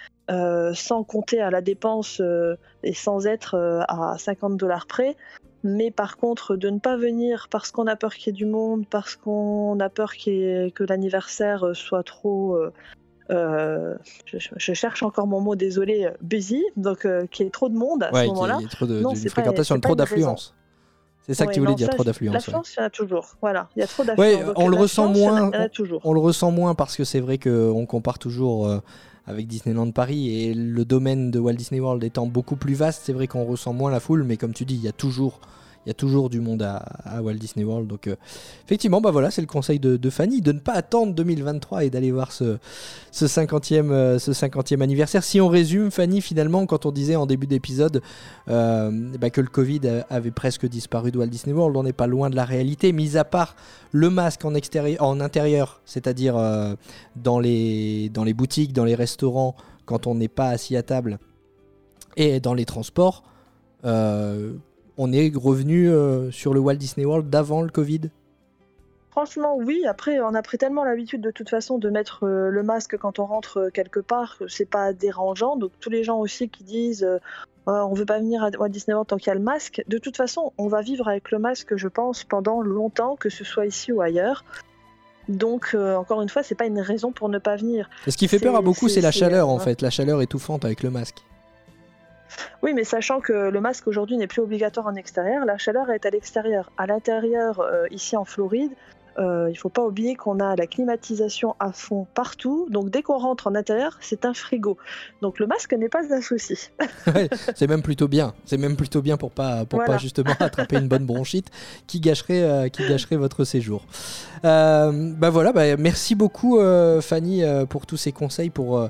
[0.72, 2.22] sans compter à la dépense
[2.84, 5.16] et sans être à 50 dollars près.
[5.64, 8.46] Mais par contre, de ne pas venir parce qu'on a peur qu'il y ait du
[8.46, 12.56] monde, parce qu'on a peur que l'anniversaire soit trop.
[13.30, 13.94] Euh,
[14.26, 17.76] je, je cherche encore mon mot, désolé, busy, donc euh, qu'il y ait trop de
[17.76, 18.58] monde à Ouais, ce moment-là.
[18.60, 20.54] y ait trop de, Non, fréquentation, pas trop d'affluence.
[21.26, 22.32] C'est ça que Ouais, tu voulais non, dire, ça, trop d'affluence.
[22.32, 22.38] ouais.
[22.38, 23.26] L'affluence, il y en a toujours.
[23.40, 24.46] Voilà, il y a trop Ouais, d'affluence.
[24.46, 25.50] Donc, on le ressent il moins.
[25.52, 26.00] Il y en a toujours.
[26.04, 28.78] On le ressent moins parce que c'est vrai qu'on compare toujours euh,
[29.26, 33.12] avec Disneyland Paris et le domaine de Walt Disney World étant beaucoup plus vaste, c'est
[33.12, 35.40] vrai qu'on ressent moins la foule, mais comme tu dis, il y a toujours,
[35.86, 37.88] il y a toujours du monde à, Walt Disney World.
[37.88, 38.16] Donc euh,
[38.64, 42.10] effectivement, bah voilà, c'est le conseil de, Fanny de ne pas attendre 2023 et d'aller
[42.10, 42.58] voir ce,
[43.12, 45.24] ce 50e, euh, ce 50e anniversaire.
[45.24, 48.02] Si on résume, Fanny, finalement, quand on disait en début d'épisode
[48.48, 52.06] euh, bah, que le Covid avait presque disparu de Walt Disney World, on n'est pas
[52.06, 53.56] loin de la réalité, mis à part
[53.92, 56.74] le masque en, extérieur, en intérieur, c'est-à-dire euh,
[57.16, 59.56] dans, les, dans les boutiques, dans les restaurants,
[59.86, 61.18] quand on n'est pas assis à table,
[62.16, 63.24] et dans les transports,
[63.84, 64.54] euh,
[65.02, 68.02] on est revenu euh, sur le Walt Disney World d'avant le Covid?
[69.10, 69.82] Franchement, oui.
[69.88, 73.18] Après, on a pris tellement l'habitude de toute façon de mettre euh, le masque quand
[73.18, 75.56] on rentre euh, quelque part que c'est pas dérangeant.
[75.56, 77.18] Donc tous les gens aussi qui disent euh,
[77.66, 79.82] on veut pas venir à Walt Disney World tant qu'il y a le masque.
[79.88, 83.42] De toute façon, on va vivre avec le masque, je pense, pendant longtemps, que ce
[83.44, 84.44] soit ici ou ailleurs.
[85.28, 87.88] Donc, encore une fois, c'est pas une raison pour ne pas venir.
[88.06, 90.64] Et ce qui fait peur à beaucoup, c'est- la chaleur en fait, la chaleur étouffante
[90.64, 91.22] avec le masque.
[92.62, 96.06] Oui, mais sachant que le masque aujourd'hui n'est plus obligatoire en extérieur, la chaleur est
[96.06, 96.70] à l'extérieur.
[96.78, 98.72] À l'intérieur, euh, ici en Floride,
[99.18, 102.66] euh, il faut pas oublier qu'on a la climatisation à fond partout.
[102.70, 104.76] Donc dès qu'on rentre en intérieur, c'est un frigo.
[105.20, 106.70] Donc le masque n'est pas un souci.
[107.14, 108.34] Ouais, c'est même plutôt bien.
[108.44, 109.94] C'est même plutôt bien pour pas pour Voilà.
[109.94, 111.50] pas justement attraper une bonne bronchite
[111.86, 113.84] qui gâcherait euh, qui gâcherait votre séjour.
[114.44, 116.60] Euh, bah voilà, bah, merci beaucoup
[117.00, 118.88] Fanny pour tous ces conseils pour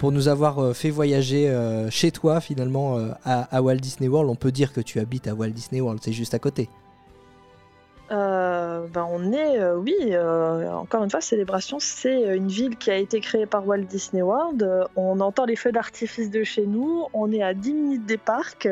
[0.00, 4.30] pour nous avoir euh, fait voyager euh, chez toi finalement euh, à, Walt Disney World.
[4.30, 6.68] On peut dire que tu habites à Walt Disney World, c'est juste à côté.
[8.10, 9.94] Ben on est, oui,
[10.72, 14.66] encore une fois, Célébration, c'est une ville qui a été créée par Walt Disney World.
[14.96, 18.66] On entend les feux d'artifice de chez nous, on est à 10 minutes des parcs.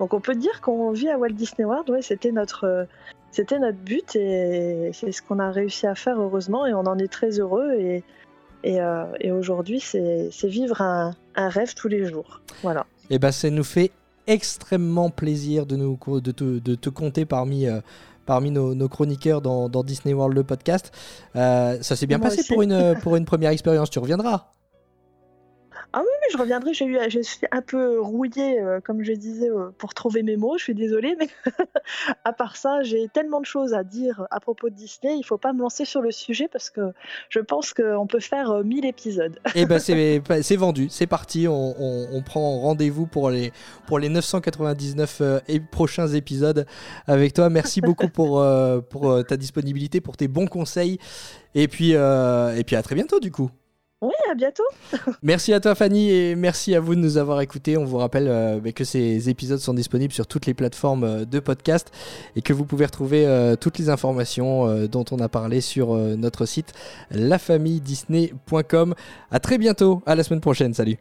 [0.00, 1.88] donc on peut dire qu'on vit à Walt Disney World.
[1.90, 2.88] Ouais, c'était notre,
[3.30, 6.98] c'était notre but et c'est ce qu'on a réussi à faire heureusement et on en
[6.98, 7.74] est très heureux.
[7.74, 8.02] Et,
[8.64, 12.40] et, euh, et aujourd'hui, c'est vivre un, un rêve tous les jours.
[12.62, 12.86] Voilà.
[13.10, 13.90] Et ben ça nous fait
[14.26, 17.80] extrêmement plaisir de, nous, de, te, de te compter parmi, euh,
[18.24, 20.92] parmi nos, nos chroniqueurs dans, dans Disney World, le podcast.
[21.36, 22.52] Euh, ça s'est bien Moi passé aussi.
[22.54, 24.46] pour une, pour une première expérience, tu reviendras.
[25.96, 26.74] Ah oui, je reviendrai.
[26.74, 30.36] J'ai eu, je suis un peu rouillée, euh, comme je disais, euh, pour trouver mes
[30.36, 30.58] mots.
[30.58, 31.28] Je suis désolée, mais
[32.24, 35.16] à part ça, j'ai tellement de choses à dire à propos de Disney.
[35.16, 36.92] Il faut pas me lancer sur le sujet parce que
[37.28, 39.38] je pense qu'on peut faire euh, 1000 épisodes.
[39.54, 41.46] Et ben c'est c'est vendu, c'est parti.
[41.48, 43.52] On, prend rendez-vous pour les
[43.86, 46.66] pour les 999 euh, et prochains épisodes
[47.06, 47.50] avec toi.
[47.50, 50.98] Merci beaucoup pour euh, pour euh, ta disponibilité, pour tes bons conseils.
[51.54, 53.50] Et puis euh, et puis à très bientôt du coup.
[54.04, 54.64] Oui, à bientôt.
[55.22, 57.78] Merci à toi Fanny et merci à vous de nous avoir écoutés.
[57.78, 61.40] On vous rappelle euh, que ces épisodes sont disponibles sur toutes les plateformes euh, de
[61.40, 61.90] podcast
[62.36, 66.44] et que vous pouvez retrouver euh, toutes les informations dont on a parlé sur notre
[66.44, 66.74] site
[67.10, 68.94] lafamilledisney.com.
[69.30, 70.74] À très bientôt, à la semaine prochaine.
[70.74, 70.98] Salut.